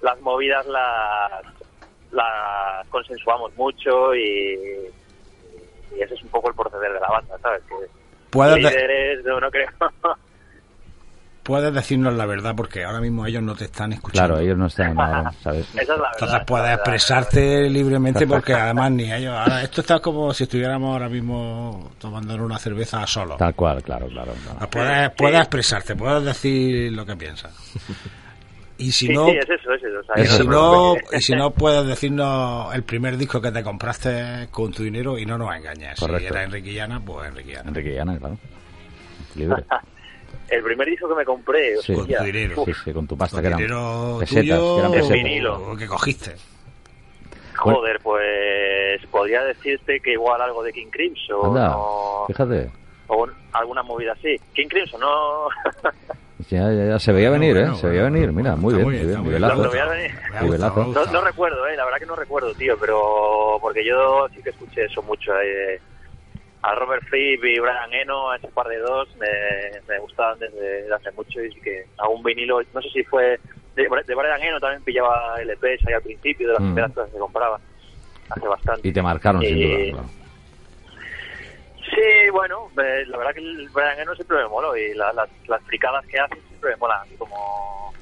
las 0.00 0.18
movidas 0.22 0.66
las, 0.68 1.42
las 2.12 2.86
consensuamos 2.88 3.54
mucho 3.56 4.14
y, 4.14 4.88
y 5.94 6.00
ese 6.00 6.14
es 6.14 6.22
un 6.22 6.30
poco 6.30 6.48
el 6.48 6.54
proceder 6.54 6.94
de 6.94 7.00
la 7.00 7.08
banda, 7.08 7.36
¿sabes? 7.42 7.62
Que 7.68 7.74
líderes, 8.56 9.24
no, 9.26 9.38
no 9.40 9.50
creo. 9.50 9.68
puedes 11.48 11.72
decirnos 11.72 12.12
la 12.12 12.26
verdad 12.26 12.54
porque 12.54 12.84
ahora 12.84 13.00
mismo 13.00 13.24
ellos 13.24 13.42
no 13.42 13.54
te 13.54 13.64
están 13.64 13.90
escuchando. 13.94 14.34
Claro, 14.34 14.44
ellos 14.44 14.58
no 14.58 14.66
están, 14.66 15.00
ahora, 15.00 15.32
¿sabes? 15.42 15.66
Esa 15.70 15.80
es 15.80 15.88
la 15.88 15.94
verdad. 15.94 16.10
Entonces 16.12 16.40
puedes 16.46 16.62
la 16.64 16.68
verdad. 16.68 16.74
expresarte 16.74 17.70
libremente 17.70 18.26
porque 18.26 18.52
además 18.52 18.90
ni 18.90 19.10
ellos. 19.10 19.32
Ahora, 19.34 19.62
esto 19.62 19.80
está 19.80 19.98
como 20.00 20.34
si 20.34 20.44
estuviéramos 20.44 20.92
ahora 20.92 21.08
mismo 21.08 21.90
tomando 21.98 22.34
una 22.34 22.58
cerveza 22.58 23.06
solo. 23.06 23.36
Tal 23.36 23.54
cual, 23.54 23.82
claro, 23.82 24.08
claro. 24.08 24.34
claro. 24.44 24.58
Ah, 24.60 24.68
Puedes, 24.68 25.10
puedes 25.16 25.38
expresarte, 25.40 25.96
puedes 25.96 26.22
decir 26.22 26.92
lo 26.92 27.06
que 27.06 27.16
piensas. 27.16 27.50
Y 28.76 28.92
si 28.92 29.06
Sí, 29.06 29.12
no, 29.14 29.24
sí, 29.24 29.38
es 29.38 29.48
eso, 29.48 29.72
es 29.72 29.82
eso. 29.82 30.00
O 30.00 30.04
sea, 30.14 30.22
y 30.22 30.26
si 30.26 30.46
no, 30.46 30.92
preocupes. 30.92 31.18
y 31.18 31.22
si 31.22 31.32
no 31.34 31.50
puedes 31.52 31.86
decirnos 31.86 32.74
el 32.74 32.82
primer 32.82 33.16
disco 33.16 33.40
que 33.40 33.50
te 33.52 33.62
compraste 33.62 34.48
con 34.50 34.70
tu 34.70 34.82
dinero 34.82 35.18
y 35.18 35.24
no 35.24 35.38
nos 35.38 35.56
engañes. 35.56 35.98
Correcto. 35.98 36.20
Si 36.20 36.26
era 36.26 36.44
Enrique 36.44 36.74
Llana, 36.74 37.00
pues 37.00 37.26
Enrique 37.26 37.52
Llana. 37.54 37.68
Enrique 37.70 37.94
y 37.94 37.98
Ana, 37.98 38.18
claro. 38.18 38.36
Libre. 39.34 39.64
El 40.50 40.62
primer 40.62 40.88
disco 40.88 41.08
que 41.08 41.14
me 41.14 41.24
compré, 41.24 41.76
Sí. 41.78 41.94
Con 41.94 42.06
tu 42.06 42.22
dinero. 42.24 42.64
Sí, 42.64 42.72
sí, 42.84 42.92
con 42.92 43.06
tu 43.06 43.16
pasta, 43.16 43.36
Con 43.42 43.56
que 43.58 43.64
eran 43.64 44.18
pesetas, 44.20 44.40
tuyo 44.42 44.74
que 44.74 44.78
eran 44.80 44.92
pesetas. 44.92 45.10
vinilo. 45.22 45.72
o 45.72 45.76
que 45.76 45.86
cogiste. 45.86 46.34
Joder, 47.56 47.98
pues 48.02 49.04
podría 49.10 49.42
decirte 49.42 49.98
que 50.00 50.12
igual 50.12 50.40
algo 50.40 50.62
de 50.62 50.72
King 50.72 50.86
Crimson 50.92 51.46
Anda, 51.56 51.76
o, 51.76 52.24
fíjate. 52.28 52.70
o 53.08 53.26
alguna 53.52 53.82
movida 53.82 54.12
así. 54.12 54.36
King 54.54 54.68
Crimson, 54.68 55.00
no... 55.00 55.48
Ya, 56.50 56.72
ya, 56.72 56.84
ya, 56.90 56.98
se 57.00 57.10
veía 57.12 57.30
Bueno, 57.30 57.42
venir, 57.42 57.56
¿eh? 57.56 57.60
bueno, 57.62 57.76
Se 57.78 57.88
veía 57.88 58.02
bueno. 58.02 58.14
venir, 58.14 58.32
mira, 58.32 58.54
muy 58.54 58.72
bien, 58.72 58.84
muy 58.86 58.96
bien, 58.96 59.24
nivelazo. 59.24 59.56
no 61.12 61.20
recuerdo, 61.20 61.66
eh, 61.66 61.74
la 61.76 61.84
verdad 61.84 61.98
que 61.98 62.06
no 62.06 62.14
recuerdo, 62.14 62.54
tío, 62.54 62.76
pero 62.78 63.58
porque 63.60 63.84
yo 63.84 64.28
sí 64.32 64.40
que 64.40 64.50
escuché 64.50 64.84
eso 64.84 65.02
mucho. 65.02 65.32
eh, 65.42 65.80
a 66.62 66.74
Robert 66.74 67.04
Fripp 67.08 67.44
y 67.44 67.58
Brian 67.60 67.92
Eno, 67.92 68.30
a 68.30 68.36
ese 68.36 68.48
par 68.48 68.66
de 68.66 68.78
dos, 68.78 69.08
me, 69.16 69.28
me 69.86 69.98
gustaban 70.00 70.38
desde 70.38 70.92
hace 70.92 71.12
mucho 71.12 71.40
y 71.42 71.50
que 71.60 71.86
algún 71.98 72.22
vinilo, 72.22 72.60
no 72.72 72.82
sé 72.82 72.88
si 72.90 73.04
fue 73.04 73.38
de, 73.74 73.82
de 74.06 74.14
Brian 74.14 74.42
Eno 74.42 74.58
también 74.58 74.82
pillaba 74.82 75.40
LPs 75.40 75.86
ahí 75.86 75.94
al 75.94 76.02
principio, 76.02 76.48
de 76.48 76.54
las 76.54 76.62
Mm. 76.62 76.66
primeras 76.66 76.92
cosas 76.94 77.10
que 77.12 77.18
compraba, 77.18 77.60
hace 78.30 78.48
bastante. 78.48 78.88
Y 78.88 78.92
te 78.92 79.02
marcaron, 79.02 79.40
sin 79.42 79.60
duda. 79.60 79.92
Claro. 79.92 80.10
Sí, 81.94 82.30
bueno, 82.32 82.70
eh, 82.82 83.04
la 83.06 83.16
verdad 83.18 83.32
que 83.34 83.40
el 83.40 83.68
Brian 83.70 83.98
Eno 84.00 84.14
siempre 84.14 84.36
me 84.38 84.48
moló 84.48 84.76
y 84.76 84.94
la- 84.94 85.12
las, 85.12 85.30
las 85.46 85.62
fricadas 85.64 86.04
que 86.06 86.18
hace 86.18 86.40
siempre 86.48 86.70
me 86.70 86.76
molan, 86.76 87.08
como, 87.16 87.94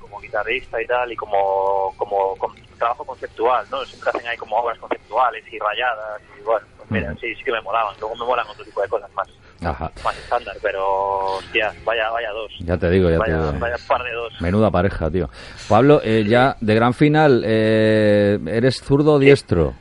como 0.00 0.20
guitarrista 0.20 0.80
y 0.82 0.86
tal, 0.86 1.12
y 1.12 1.16
como, 1.16 1.94
como, 1.96 2.36
con 2.36 2.50
trabajo 2.78 3.04
conceptual, 3.04 3.66
¿no? 3.70 3.84
Siempre 3.86 4.10
hacen 4.10 4.26
ahí 4.26 4.36
como 4.36 4.56
obras 4.56 4.78
conceptuales 4.78 5.44
y 5.52 5.58
rayadas, 5.58 6.22
y 6.38 6.42
bueno, 6.42 6.66
mira, 6.90 7.10
Ujú. 7.10 7.20
sí, 7.20 7.34
sí 7.34 7.44
que 7.44 7.52
me 7.52 7.60
molaban. 7.62 7.94
Luego 8.00 8.14
me 8.16 8.24
molan 8.26 8.46
otro 8.48 8.64
tipo 8.64 8.80
de 8.82 8.88
cosas 8.88 9.10
más, 9.14 9.28
Ajá. 9.64 9.90
más 10.04 10.16
estándar, 10.16 10.56
pero, 10.62 11.36
hostia, 11.36 11.72
vaya, 11.84 12.10
vaya 12.10 12.30
dos. 12.32 12.50
Ya 12.60 12.76
te 12.76 12.90
digo, 12.90 13.10
ya 13.10 13.18
te 13.20 13.30
digo. 13.30 13.52
vaya 13.58 13.76
par 13.86 14.02
de 14.02 14.12
dos. 14.12 14.32
Menuda 14.40 14.70
pareja, 14.70 15.10
tío. 15.10 15.28
Pablo, 15.68 16.00
eh, 16.02 16.24
ya 16.26 16.56
de 16.60 16.74
gran 16.74 16.94
final, 16.94 17.42
eh, 17.44 18.38
¿eres 18.46 18.80
zurdo 18.82 19.14
o 19.14 19.18
diestro? 19.18 19.74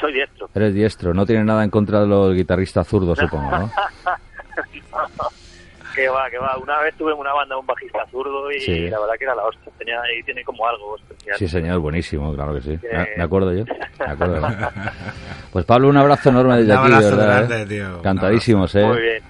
Soy 0.00 0.12
diestro. 0.12 0.48
Eres 0.54 0.74
diestro, 0.74 1.14
no 1.14 1.24
tienes 1.24 1.44
nada 1.44 1.62
en 1.64 1.70
contra 1.70 2.00
de 2.00 2.06
los 2.06 2.34
guitarristas 2.34 2.86
zurdos, 2.88 3.18
supongo, 3.18 3.50
¿no? 3.50 3.70
Que 5.94 6.08
va, 6.08 6.30
que 6.30 6.38
va. 6.38 6.56
Una 6.58 6.80
vez 6.80 6.94
tuve 6.96 7.12
una 7.12 7.32
banda, 7.32 7.56
un 7.56 7.66
bajista 7.66 8.06
zurdo 8.10 8.50
y 8.50 8.60
Sí. 8.60 8.88
la 8.88 8.98
verdad 9.00 9.14
que 9.18 9.24
era 9.24 9.34
la 9.34 9.44
hostia. 9.44 9.70
Tenía, 9.78 10.00
y 10.18 10.22
tiene 10.22 10.42
como 10.44 10.66
algo 10.66 10.96
especial. 10.96 11.36
Sí, 11.38 11.48
señor, 11.48 11.78
buenísimo, 11.80 12.34
claro 12.34 12.54
que 12.54 12.60
sí. 12.62 12.78
Que- 12.78 12.88
Me, 12.96 13.08
me 13.18 13.22
acuerdo 13.24 13.52
yo. 13.52 13.64
Me 13.98 14.12
acuerdo. 14.12 14.40
Pues 15.52 15.66
Pablo, 15.66 15.88
un 15.88 15.96
abrazo 15.98 16.30
enorme 16.30 16.56
desde 16.58 16.72
Un 16.72 16.78
aquí, 16.78 16.88
de 16.88 16.94
abrazo 16.96 17.16
verdad. 17.18 17.46
grande, 17.48 17.62
¿eh? 17.62 17.66
tío. 17.66 17.96
Un 17.96 18.02
Cantadísimos, 18.02 18.74
¿eh? 18.74 18.84
Muy 18.86 19.00
bien. 19.02 19.22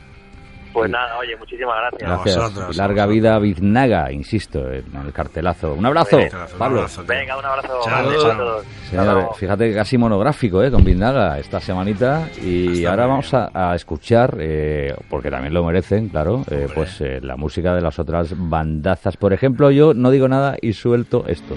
Pues 0.73 0.91
nada, 0.91 1.19
oye, 1.19 1.37
muchísimas 1.37 1.77
gracias. 1.91 2.11
Gracias. 2.11 2.37
vosotros, 2.37 2.77
larga 2.77 3.07
vosotros. 3.07 3.15
vida 3.15 3.39
Biznaga, 3.39 4.13
insisto, 4.13 4.61
en 4.73 4.85
el 5.05 5.13
cartelazo. 5.13 5.75
Un 5.75 5.87
abrazo. 5.87 6.17
Un 6.19 6.59
Pablo. 6.59 6.79
abrazo. 6.79 7.05
Venga, 7.07 7.39
un 7.39 7.45
abrazo. 7.45 7.81
Chao, 7.85 8.03
Gracias 8.05 8.23
chao. 8.23 8.33
a 8.33 8.37
todos. 8.37 9.39
Fíjate 9.39 9.69
que 9.71 9.75
casi 9.75 9.99
monográfico 9.99 10.63
¿eh? 10.63 10.71
con 10.71 10.85
Biznaga 10.85 11.39
esta 11.39 11.61
semanita 11.61 12.29
y 12.43 12.85
ahora 12.85 13.07
vamos 13.07 13.33
a, 13.35 13.51
a 13.53 13.75
escuchar, 13.75 14.37
eh, 14.41 14.95
porque 15.09 15.31
también 15.31 15.55
lo 15.55 15.65
merecen, 15.65 16.09
claro, 16.09 16.43
eh, 16.51 16.67
pues 16.75 17.01
eh, 17.01 17.21
la 17.23 17.37
música 17.37 17.75
de 17.75 17.81
las 17.81 17.99
otras 17.99 18.35
bandazas. 18.37 19.17
Por 19.17 19.33
ejemplo, 19.33 19.71
yo 19.71 19.95
no 19.95 20.11
digo 20.11 20.29
nada 20.29 20.57
y 20.61 20.73
suelto 20.73 21.25
esto. 21.27 21.57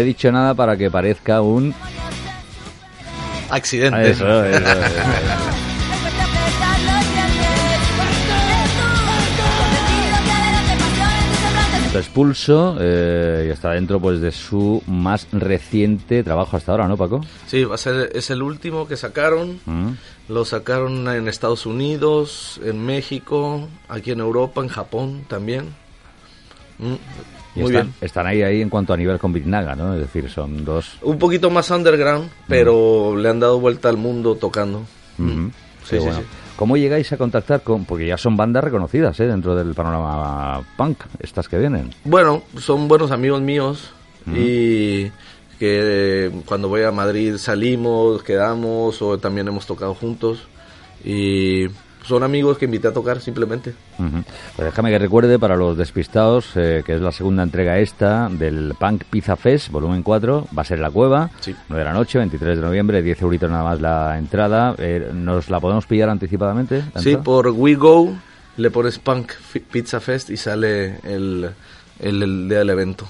He 0.00 0.04
dicho 0.04 0.30
nada 0.32 0.54
para 0.54 0.76
que 0.76 0.90
parezca 0.90 1.40
un... 1.40 1.74
Accidente. 3.50 4.10
Eso, 4.10 4.44
Expulso 11.92 12.76
eh, 12.80 13.46
y 13.48 13.50
está 13.50 13.72
dentro 13.72 13.98
pues 14.00 14.20
de 14.20 14.30
su 14.30 14.82
más 14.86 15.26
reciente 15.32 16.22
trabajo 16.22 16.56
hasta 16.56 16.72
ahora, 16.72 16.86
¿no, 16.86 16.96
Paco? 16.96 17.20
Sí, 17.46 17.64
va 17.64 17.74
a 17.74 17.78
ser, 17.78 18.10
es 18.14 18.30
el 18.30 18.42
último 18.42 18.86
que 18.86 18.96
sacaron. 18.96 19.60
Mm. 19.66 19.90
Lo 20.28 20.44
sacaron 20.44 21.08
en 21.08 21.26
Estados 21.26 21.66
Unidos, 21.66 22.60
en 22.64 22.86
México, 22.86 23.68
aquí 23.88 24.12
en 24.12 24.20
Europa, 24.20 24.60
en 24.62 24.68
Japón 24.68 25.24
también. 25.26 25.74
Mm, 26.80 26.94
Y 27.56 27.60
Muy 27.62 27.70
están, 27.72 27.86
bien. 27.86 27.94
están 28.00 28.26
ahí, 28.28 28.42
ahí 28.42 28.60
en 28.62 28.68
cuanto 28.70 28.92
a 28.92 28.96
nivel 28.96 29.18
con 29.18 29.32
Biznaga, 29.32 29.74
¿no? 29.74 29.94
Es 29.94 30.00
decir, 30.00 30.30
son 30.30 30.64
dos... 30.64 30.98
Un 31.02 31.18
poquito 31.18 31.50
más 31.50 31.68
underground, 31.70 32.30
pero 32.46 33.16
le 33.16 33.28
han 33.28 33.40
dado 33.40 33.58
vuelta 33.58 33.88
al 33.88 33.96
mundo 33.96 34.36
tocando. 34.36 34.82
Mm. 35.18 35.48
Sí, 35.84 35.98
bueno. 35.98 36.18
sí. 36.18 36.22
¿Cómo 36.56 36.76
llegáis 36.76 37.10
a 37.12 37.16
contactar 37.16 37.62
con...? 37.62 37.84
Porque 37.86 38.06
ya 38.06 38.16
son 38.16 38.36
bandas 38.36 38.62
reconocidas, 38.62 39.18
¿eh? 39.18 39.26
Dentro 39.26 39.56
del 39.56 39.74
panorama 39.74 40.62
punk, 40.76 40.98
estas 41.18 41.48
que 41.48 41.58
vienen. 41.58 41.90
Bueno, 42.04 42.42
son 42.58 42.86
buenos 42.86 43.10
amigos 43.10 43.40
míos 43.40 43.92
y 44.32 45.06
que 45.58 46.26
eh, 46.28 46.30
cuando 46.46 46.68
voy 46.68 46.82
a 46.82 46.92
Madrid 46.92 47.36
salimos, 47.36 48.22
quedamos 48.22 49.02
o 49.02 49.18
también 49.18 49.48
hemos 49.48 49.66
tocado 49.66 49.94
juntos 49.94 50.46
y 51.04 51.66
son 52.04 52.22
amigos 52.22 52.58
que 52.58 52.64
invité 52.64 52.88
a 52.88 52.92
tocar 52.92 53.20
simplemente. 53.20 53.74
Pues 53.98 54.66
déjame 54.66 54.90
que 54.90 54.98
recuerde 54.98 55.38
para 55.38 55.56
los 55.56 55.76
despistados 55.76 56.50
eh, 56.56 56.82
que 56.84 56.94
es 56.94 57.00
la 57.00 57.12
segunda 57.12 57.42
entrega 57.42 57.78
esta 57.78 58.28
del 58.30 58.74
Punk 58.78 59.04
Pizza 59.04 59.36
Fest, 59.36 59.70
volumen 59.70 60.02
4. 60.02 60.48
Va 60.56 60.62
a 60.62 60.64
ser 60.64 60.78
en 60.78 60.82
la 60.82 60.90
cueva, 60.90 61.30
Sí. 61.40 61.54
9 61.68 61.84
de 61.84 61.84
la 61.90 61.92
noche, 61.94 62.18
23 62.18 62.56
de 62.58 62.62
noviembre, 62.64 63.02
10 63.02 63.22
euritos 63.22 63.50
nada 63.50 63.64
más 63.64 63.80
la 63.80 64.16
entrada. 64.18 64.74
Eh, 64.78 65.10
¿Nos 65.12 65.50
la 65.50 65.60
podemos 65.60 65.86
pillar 65.86 66.08
anticipadamente? 66.08 66.82
Sí, 66.96 67.16
por 67.16 67.48
WeGo 67.48 68.14
le 68.56 68.70
pones 68.70 68.98
Punk 68.98 69.32
Pizza 69.70 70.00
Fest 70.00 70.30
y 70.30 70.36
sale 70.36 70.96
el, 71.04 71.48
el, 72.00 72.22
el 72.22 72.48
día 72.48 72.58
del 72.58 72.70
evento. 72.70 73.08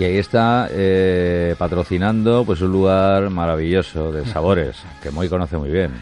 Y 0.00 0.04
ahí 0.04 0.16
está 0.16 0.66
eh, 0.70 1.54
patrocinando 1.58 2.42
pues 2.46 2.62
un 2.62 2.72
lugar 2.72 3.28
maravilloso 3.28 4.10
de 4.10 4.24
sabores, 4.24 4.78
que 5.02 5.10
muy 5.10 5.28
conoce 5.28 5.58
muy 5.58 5.68
bien. 5.68 5.92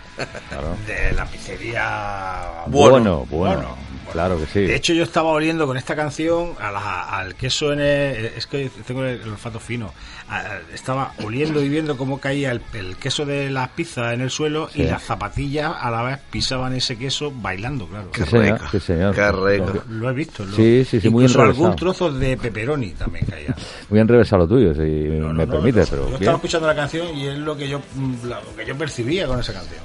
Claro. 0.49 0.77
De 0.87 1.13
la 1.17 1.27
pizzería. 1.27 2.43
Bueno, 2.69 3.27
bueno, 3.29 3.57
Bueno, 3.57 3.77
claro 4.13 4.39
que 4.39 4.47
sí. 4.47 4.61
De 4.61 4.75
hecho, 4.77 4.93
yo 4.93 5.03
estaba 5.05 5.31
oliendo 5.31 5.67
con 5.67 5.77
esta 5.77 5.95
canción 5.97 6.55
a 6.61 6.71
la- 6.71 7.03
al 7.19 7.35
queso 7.35 7.73
en 7.73 7.81
el, 7.81 8.25
Es 8.37 8.47
que 8.47 8.71
tengo 8.87 9.05
el, 9.05 9.21
el 9.21 9.29
olfato 9.31 9.59
fino. 9.61 9.93
A- 10.29 10.59
estaba 10.75 11.13
oliendo 11.25 11.63
y 11.63 11.69
viendo 11.69 11.97
cómo 11.97 12.19
caía 12.21 12.51
el, 12.53 12.61
el 12.75 12.97
queso 12.97 13.25
de 13.25 13.51
las 13.51 13.69
pizzas 13.71 14.13
en 14.15 14.21
el 14.21 14.31
suelo 14.31 14.69
Sí. 14.73 14.83
y 14.83 14.87
las 14.87 15.03
zapatillas 15.03 15.73
a 15.81 15.91
la 15.91 16.03
vez 16.03 16.19
pisaban 16.31 16.75
ese 16.75 16.97
queso 16.99 17.33
bailando, 17.35 17.87
claro. 17.87 18.11
Sí, 18.15 18.25
señor, 18.25 18.61
sí, 18.71 18.81
señor. 18.81 19.15
Qué 19.15 19.33
rico. 19.33 19.83
Lo 19.89 20.11
he 20.11 20.13
visto. 20.13 20.45
lo- 20.45 20.55
Sí, 20.57 20.85
sí, 20.89 21.01
sí, 21.01 21.09
muy 21.09 21.25
Incluso 21.25 21.41
enrevesado. 21.41 21.67
algún 21.67 21.77
trozo 21.79 22.13
de 22.13 22.37
pepperoni 22.37 22.91
también 22.91 23.27
caía. 23.27 23.55
Muy 23.91 24.01
enrevesado 24.01 24.43
lo 24.43 24.49
tuyo, 24.49 24.75
si 24.75 24.81
No, 24.81 25.29
no, 25.29 25.33
me 25.35 25.47
no, 25.47 25.53
permites, 25.53 25.87
no. 25.87 25.91
pero 25.91 26.03
Yo 26.03 26.09
bien. 26.11 26.23
estaba 26.23 26.37
escuchando 26.37 26.67
la 26.69 26.75
canción 26.77 27.17
y 27.17 27.27
es 27.29 27.39
lo 27.39 27.57
que 27.57 27.69
yo, 27.69 27.81
lo 28.25 28.57
que 28.57 28.67
yo 28.67 28.77
percibía 28.77 29.27
con 29.27 29.41
esa 29.41 29.53
canción. 29.55 29.81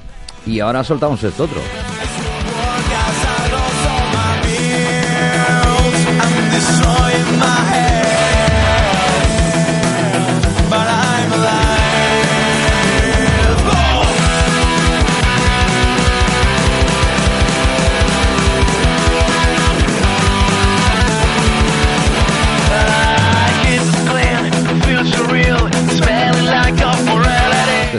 Y 0.46 0.60
ahora 0.60 0.84
soltamos 0.84 1.24
esto 1.24 1.46
otro. 1.46 1.62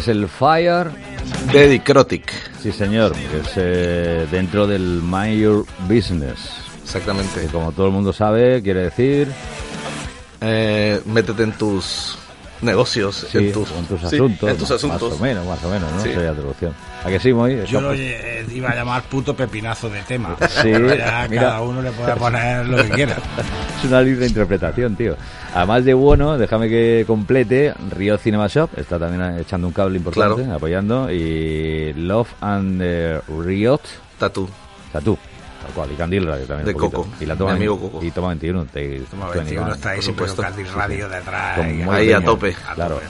Es 0.05 0.09
el 0.09 0.29
Fire. 0.29 0.91
Deddy 1.53 1.81
Krotik, 1.81 2.31
Sí, 2.61 2.73
señor, 2.73 3.13
que 3.13 3.39
es 3.39 3.53
eh, 3.57 4.27
dentro 4.31 4.67
del 4.67 5.01
Mind 5.03 5.65
Business. 5.89 6.64
Exactamente. 6.95 7.41
Que 7.41 7.47
como 7.49 7.73
todo 7.73 7.87
el 7.87 7.93
mundo 7.93 8.13
sabe, 8.13 8.63
quiere 8.63 8.81
decir 8.85 9.29
Eh, 10.41 11.01
métete 11.07 11.43
en 11.43 11.53
tus 11.53 12.19
negocios, 12.61 13.27
sí, 13.31 13.39
en 13.39 13.53
tus, 13.53 13.69
con 13.71 13.85
tus 13.87 14.01
sí, 14.01 14.07
asuntos. 14.17 14.51
en 14.51 14.57
tus 14.57 14.71
asuntos. 14.71 15.11
Más 15.13 15.21
o 15.21 15.23
menos, 15.23 15.47
más 15.47 15.63
o 15.65 15.69
menos, 15.71 15.91
¿no? 15.93 16.01
Sí. 16.03 16.13
Sería 16.13 16.33
traducción. 16.33 16.73
¿A 17.05 17.09
que 17.09 17.19
sí, 17.21 17.33
Moy? 17.33 17.65
Yo 17.67 17.81
lo 17.81 17.95
iba 17.95 18.71
a 18.71 18.75
llamar 18.75 19.03
puto 19.05 19.35
pepinazo 19.35 19.89
de 19.91 20.01
tema. 20.03 20.37
Sí, 20.41 20.47
Pero 20.63 20.95
ya 20.95 21.27
mira. 21.29 21.43
cada 21.43 21.61
uno 21.63 21.83
le 21.83 21.91
puede 21.93 22.15
poner 22.17 22.67
lo 22.67 22.77
que 22.79 22.89
quiera. 22.91 23.17
Es 23.79 23.85
una 23.91 24.01
libre 24.01 24.27
interpretación, 24.27 24.97
tío. 24.97 25.15
Además 25.55 25.85
de 25.85 25.93
bueno, 25.93 26.39
déjame 26.39 26.69
que 26.71 27.05
complete, 27.07 27.75
Río 27.95 28.17
Cinema 28.17 28.47
Shop 28.47 28.71
está 28.79 28.99
también 28.99 29.39
echando 29.39 29.67
un 29.67 29.73
cable 29.75 29.99
importante, 29.99 30.43
Claro. 30.43 30.57
apoyando, 30.57 31.11
y 31.13 31.93
Love 31.95 32.29
and 32.41 32.81
eh, 32.83 33.21
Riot 33.29 33.81
Tatú. 34.19 34.49
Tattoo, 34.93 35.19
tal 35.65 35.75
cual, 35.75 35.93
y 35.93 35.95
Candil 35.95 36.27
Radio 36.27 36.47
también. 36.47 36.67
De. 36.67 36.75
Coco, 36.75 37.07
Y 37.21 37.27
la 37.27 37.35
mi 37.35 37.39
toma, 37.39 37.53
amigo 37.53 37.81
Coco. 37.81 38.05
Y 38.05 38.11
toma 38.11 38.29
21. 38.29 38.67
Te, 38.67 39.01
Toma, 39.11 39.27
21, 39.27 39.45
21 39.45 39.75
está 39.75 39.91
ahí 39.91 40.03
siempre 40.03 40.27
Radio 40.75 41.09
detrás. 41.09 41.59
Ahí 41.91 42.13
a 42.13 42.21
tope. 42.21 42.55
Claro. 42.75 43.01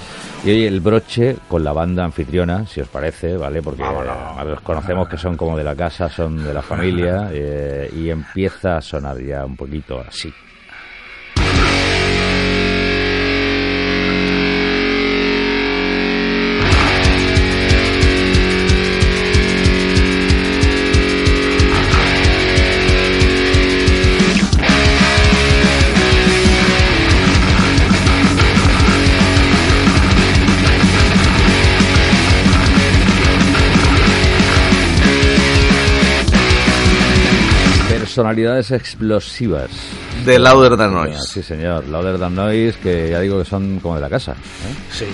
Y 0.44 0.50
oye, 0.50 0.66
el 0.66 0.80
broche 0.80 1.36
con 1.48 1.64
la 1.64 1.72
banda 1.72 2.04
anfitriona, 2.04 2.66
si 2.66 2.82
os 2.82 2.88
parece, 2.88 3.36
¿vale? 3.36 3.62
Porque 3.62 3.82
ver, 4.44 4.60
conocemos 4.60 5.08
que 5.08 5.16
son 5.16 5.38
como 5.38 5.56
de 5.56 5.64
la 5.64 5.74
casa, 5.74 6.08
son 6.10 6.44
de 6.44 6.52
la 6.52 6.60
familia, 6.60 7.30
eh, 7.32 7.90
y 7.96 8.10
empieza 8.10 8.76
a 8.76 8.80
sonar 8.82 9.18
ya 9.22 9.44
un 9.44 9.56
poquito 9.56 10.00
así. 10.06 10.32
Personalidades 38.34 38.70
explosivas. 38.72 39.70
De 40.26 40.38
Louder 40.40 40.76
Than 40.76 40.92
Noise. 40.92 41.20
Sí, 41.22 41.40
señor. 41.42 41.86
Louder 41.86 42.18
Than 42.18 42.34
Noise, 42.34 42.76
que 42.82 43.10
ya 43.10 43.20
digo 43.20 43.38
que 43.38 43.44
son 43.48 43.78
como 43.78 43.94
de 43.94 44.00
la 44.00 44.10
casa. 44.10 44.32
¿eh? 44.32 44.74
Sí, 44.90 45.06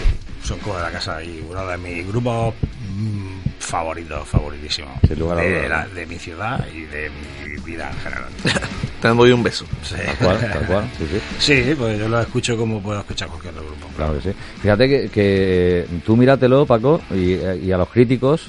son 0.43 0.59
como 0.61 0.77
de 0.77 0.83
la 0.85 0.91
casa 0.91 1.23
y 1.23 1.45
uno 1.47 1.67
de 1.67 1.77
mis 1.77 2.07
grupos 2.09 2.55
mm, 2.97 3.37
favoritos, 3.59 4.27
favoritísimos. 4.27 4.93
Sin 5.07 5.19
lugar 5.19 5.39
a 5.39 5.43
de, 5.43 5.69
la- 5.69 5.87
de 5.89 6.07
mi 6.07 6.19
ciudad 6.19 6.65
y 6.75 6.81
de 6.87 7.11
mi 7.11 7.57
vida 7.63 7.91
en 7.91 7.99
general. 7.99 8.29
Te 9.03 9.09
doy 9.09 9.33
un 9.33 9.43
beso. 9.43 9.67
Sí. 9.83 9.97
Tal 10.03 10.17
cual, 10.17 10.39
tal 10.53 10.67
cual. 10.67 10.91
Sí, 10.97 11.07
sí. 11.11 11.21
Sí, 11.67 11.75
pues 11.79 11.99
yo 11.99 12.09
lo 12.09 12.21
escucho 12.21 12.57
como 12.57 12.81
puedo 12.83 13.01
escuchar 13.01 13.29
cualquier 13.29 13.53
otro 13.55 13.67
grupo. 13.67 13.87
Claro 13.97 14.15
que 14.15 14.31
sí. 14.31 14.37
Fíjate 14.63 14.89
que, 14.89 15.09
que 15.11 15.87
tú 16.07 16.17
míratelo, 16.17 16.65
Paco, 16.65 17.03
y, 17.15 17.35
y 17.35 17.71
a 17.73 17.77
los 17.79 17.89
críticos, 17.91 18.49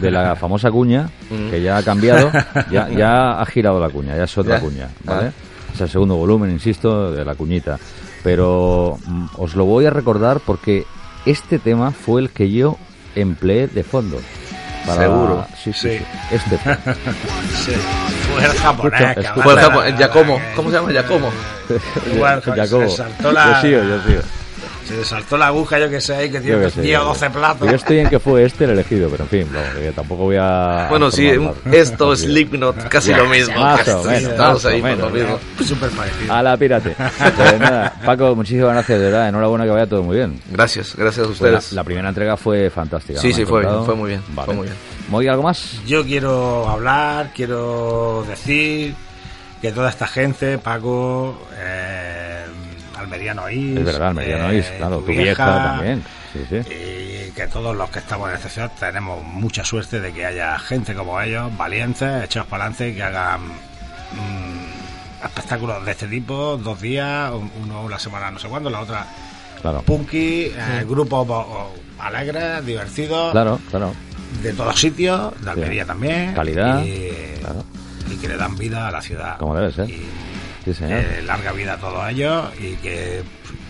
de 0.00 0.10
la 0.10 0.34
famosa 0.36 0.70
cuña, 0.70 1.08
que 1.50 1.62
ya 1.62 1.76
ha 1.78 1.82
cambiado, 1.82 2.30
ya, 2.70 2.88
ya 2.88 3.40
ha 3.40 3.46
girado 3.46 3.78
la 3.80 3.88
cuña, 3.88 4.16
ya 4.16 4.24
es 4.24 4.38
otra 4.38 4.56
Ya. 4.56 4.60
cuña, 4.60 4.88
¿vale? 5.04 5.28
Ah. 5.28 5.72
Es 5.74 5.80
el 5.80 5.88
segundo 5.88 6.16
volumen, 6.16 6.50
insisto, 6.50 7.12
de 7.12 7.24
la 7.24 7.34
cuñita. 7.34 7.78
Pero 8.22 8.98
mm, 9.06 9.26
os 9.38 9.54
lo 9.54 9.64
voy 9.64 9.86
a 9.86 9.90
recordar 9.90 10.40
porque 10.44 10.84
este 11.26 11.58
tema 11.58 11.90
fue 11.92 12.20
el 12.20 12.30
que 12.30 12.50
yo 12.50 12.76
empleé 13.14 13.66
de 13.68 13.82
fondo. 13.82 14.18
¿Seguro? 14.84 15.46
Sí, 15.62 15.72
sí, 15.72 15.90
Sí. 15.90 15.98
sí. 15.98 16.04
Este 16.32 16.58
fue. 16.58 16.76
Sí. 17.54 17.72
Japonés. 18.62 19.16
Escucha, 19.16 19.16
de- 19.16 19.32
¿Cómo 20.56 20.70
se 20.70 20.76
llama? 20.76 20.90
Giacomo. 20.92 21.30
Igual, 22.14 22.40
Jacobo. 22.42 22.88
se 22.88 22.96
saltó 22.96 23.32
la- 23.32 23.54
Yo 23.54 23.60
sigo, 23.68 23.82
yo 23.84 24.02
sigo. 24.02 24.20
Se 24.86 24.96
le 24.96 25.04
saltó 25.04 25.36
la 25.36 25.46
aguja, 25.46 25.78
yo 25.78 25.88
que 25.88 26.00
sé, 26.00 26.14
ahí, 26.14 26.30
que 26.30 26.40
tiene 26.40 26.64
qué 26.64 26.70
sé, 26.70 26.80
10 26.82 26.98
o 26.98 27.02
yo- 27.02 27.08
12 27.08 27.30
platos. 27.30 27.68
Yo 27.70 27.76
estoy 27.76 27.98
en 28.00 28.08
que 28.10 28.18
fue 28.18 28.44
este 28.44 28.64
el 28.64 28.70
elegido, 28.70 29.08
pero 29.08 29.24
en 29.24 29.30
fin, 29.30 29.48
tampoco 29.94 30.24
voy 30.24 30.36
a... 30.38 30.86
Bueno, 30.90 31.10
sí, 31.10 31.30
esto, 31.70 32.16
Sí. 32.16 32.26
Slipknot, 32.26 32.88
casi 32.88 33.10
Ya, 33.10 33.18
lo 33.18 33.26
mismo. 33.28 33.58
más 33.60 33.86
o 33.88 34.02
menos, 34.04 34.22
Estamos 34.32 34.64
ahí 34.66 34.80
por 34.82 34.96
lo 34.98 35.10
mismo. 35.10 35.38
Súper 35.64 35.90
parecido. 35.90 36.32
A 36.34 36.42
la 36.42 36.56
pirate. 36.56 36.94
Pues 36.96 37.60
nada, 37.60 37.94
Paco, 38.04 38.34
muchísimas 38.34 38.72
gracias, 38.72 38.98
de 38.98 39.04
verdad. 39.06 39.28
Enhorabuena 39.28 39.64
que 39.64 39.70
vaya 39.70 39.86
todo 39.86 40.02
muy 40.02 40.16
bien. 40.16 40.40
Gracias, 40.50 40.94
gracias 40.96 41.24
a 41.24 41.28
Pues 41.28 41.40
la, 41.40 41.48
ustedes. 41.58 41.72
la 41.72 41.84
primera 41.84 42.08
entrega 42.08 42.36
fue 42.36 42.68
fantástica. 42.70 43.20
Sí, 43.20 43.32
sí, 43.32 43.44
fue- 43.44 43.64
fue 43.84 43.94
muy 43.94 44.10
bien, 44.10 44.22
Vale. 44.30 44.46
fue 44.46 44.54
muy 44.54 44.64
bien. 44.66 44.76
¿Moy, 45.08 45.28
algo 45.28 45.42
más? 45.44 45.80
Yo 45.86 46.04
quiero 46.04 46.68
hablar, 46.68 47.30
quiero 47.34 48.24
decir 48.28 48.94
que 49.60 49.70
toda 49.72 49.90
esta 49.90 50.06
gente, 50.06 50.58
Paco, 50.58 51.38
eh, 51.58 52.31
Almeriano 53.12 53.50
Is, 53.50 53.78
Es 53.78 53.84
verdad, 53.84 54.18
eh, 54.20 54.58
Is, 54.58 54.66
claro, 54.78 54.98
tu 55.00 55.06
vieja, 55.12 55.62
también. 55.62 56.02
Sí, 56.32 56.40
sí. 56.48 56.56
Y 57.28 57.30
que 57.32 57.46
todos 57.46 57.76
los 57.76 57.90
que 57.90 57.98
estamos 57.98 58.28
en 58.30 58.36
esta 58.36 58.48
ciudad 58.48 58.72
tenemos 58.78 59.22
mucha 59.22 59.64
suerte 59.64 60.00
de 60.00 60.12
que 60.12 60.24
haya 60.24 60.58
gente 60.58 60.94
como 60.94 61.20
ellos, 61.20 61.54
valientes, 61.56 62.24
echados 62.24 62.48
para 62.48 62.64
adelante, 62.64 62.94
que 62.94 63.02
hagan 63.02 63.40
mm, 63.42 65.24
espectáculos 65.26 65.84
de 65.84 65.90
este 65.92 66.06
tipo, 66.06 66.56
dos 66.56 66.80
días, 66.80 67.30
un- 67.32 67.50
uno 67.62 67.82
una 67.82 67.98
semana 67.98 68.30
no 68.30 68.38
sé 68.38 68.48
cuándo, 68.48 68.70
la 68.70 68.80
otra 68.80 69.06
Claro, 69.60 69.82
punky, 69.82 70.46
eh, 70.46 70.84
grupos 70.88 71.28
o- 71.28 71.32
o 71.34 71.72
alegres, 72.00 72.64
divertidos, 72.66 73.30
claro, 73.32 73.60
claro. 73.70 73.92
de 74.42 74.52
todos 74.54 74.78
sitios, 74.80 75.32
de 75.44 75.50
Almería 75.50 75.84
también. 75.84 76.34
Calidad, 76.34 76.82
Y, 76.84 77.38
claro. 77.40 77.64
y 78.10 78.16
que 78.16 78.28
le 78.28 78.36
dan 78.36 78.56
vida 78.56 78.88
a 78.88 78.90
la 78.90 79.00
ciudad. 79.02 79.36
Como 79.38 79.54
debe 79.54 79.70
ser. 79.72 79.88
Y 79.88 80.08
Sí, 80.64 80.74
señor. 80.74 81.00
que 81.04 81.22
larga 81.22 81.52
vida 81.52 81.74
a 81.74 81.76
todos 81.78 82.08
ellos 82.10 82.44
y 82.60 82.74
que 82.76 83.22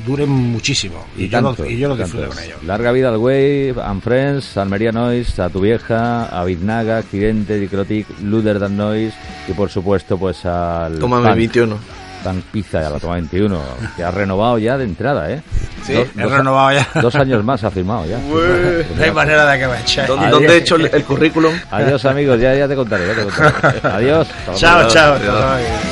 duren 0.07 0.28
muchísimo. 0.28 1.05
Y, 1.16 1.24
Y, 1.24 1.28
yo, 1.28 1.40
lo, 1.40 1.48
tanto, 1.55 1.66
y 1.70 1.78
yo 1.78 1.88
lo 1.88 1.96
disfruto 1.96 2.26
tanto. 2.26 2.37
con 2.37 2.44
ellos. 2.44 2.62
Larga 2.64 2.92
vida 2.92 3.09
al 3.09 3.16
Wave, 3.16 3.74
and 3.83 4.02
Friends, 4.02 4.57
Almería 4.57 4.92
Noise, 4.92 5.42
a 5.42 5.48
tu 5.48 5.61
vieja, 5.61 6.26
a 6.26 6.44
Biznaga, 6.44 6.98
Accidente, 6.98 7.59
Dicrotic, 7.59 8.07
Luder 8.22 8.59
Dan 8.59 8.76
Noise 8.76 9.14
y 9.48 9.52
por 9.52 9.70
supuesto 9.70 10.18
pues 10.18 10.44
al 10.44 10.98
Tómame 10.98 11.24
Punk, 11.28 11.37
21. 11.37 11.78
Punk 12.22 12.44
Pizza 12.52 12.87
a 12.87 12.90
la 12.90 13.00
toma 13.00 13.14
21, 13.14 13.61
que 13.96 14.05
ha 14.05 14.11
renovado 14.12 14.57
ya 14.59 14.78
de 14.78 14.85
entrada, 14.85 15.28
¿eh? 15.33 15.42
Sí, 15.85 15.94
dos, 15.94 16.07
He 16.16 16.22
dos- 16.22 16.31
renovado 16.33 16.72
ya. 16.78 16.88
dos 17.02 17.14
años 17.16 17.42
más 17.42 17.64
ha 17.64 17.70
firmado 17.72 18.07
ya. 18.07 18.18
No 18.18 19.02
hay 19.02 19.11
manera 19.11 19.50
de 19.50 19.59
que 19.59 19.66
me 19.66 19.81
echéis. 19.81 20.07
¿Dónde, 20.07 20.28
dónde 20.28 20.55
he 20.55 20.57
hecho 20.59 20.76
el, 20.76 20.87
el 20.92 21.02
currículum? 21.05 21.52
Adiós 21.72 22.05
amigos, 22.05 22.38
ya, 22.40 22.55
ya 22.55 22.68
te 22.68 22.76
contaré, 22.76 23.09
ya 23.09 23.14
te 23.14 23.22
contaré. 23.24 23.81
Adiós. 23.83 24.28
Chao, 24.55 24.87
chao. 24.88 25.14
Adiós. 25.14 25.24
Chao. 25.24 25.91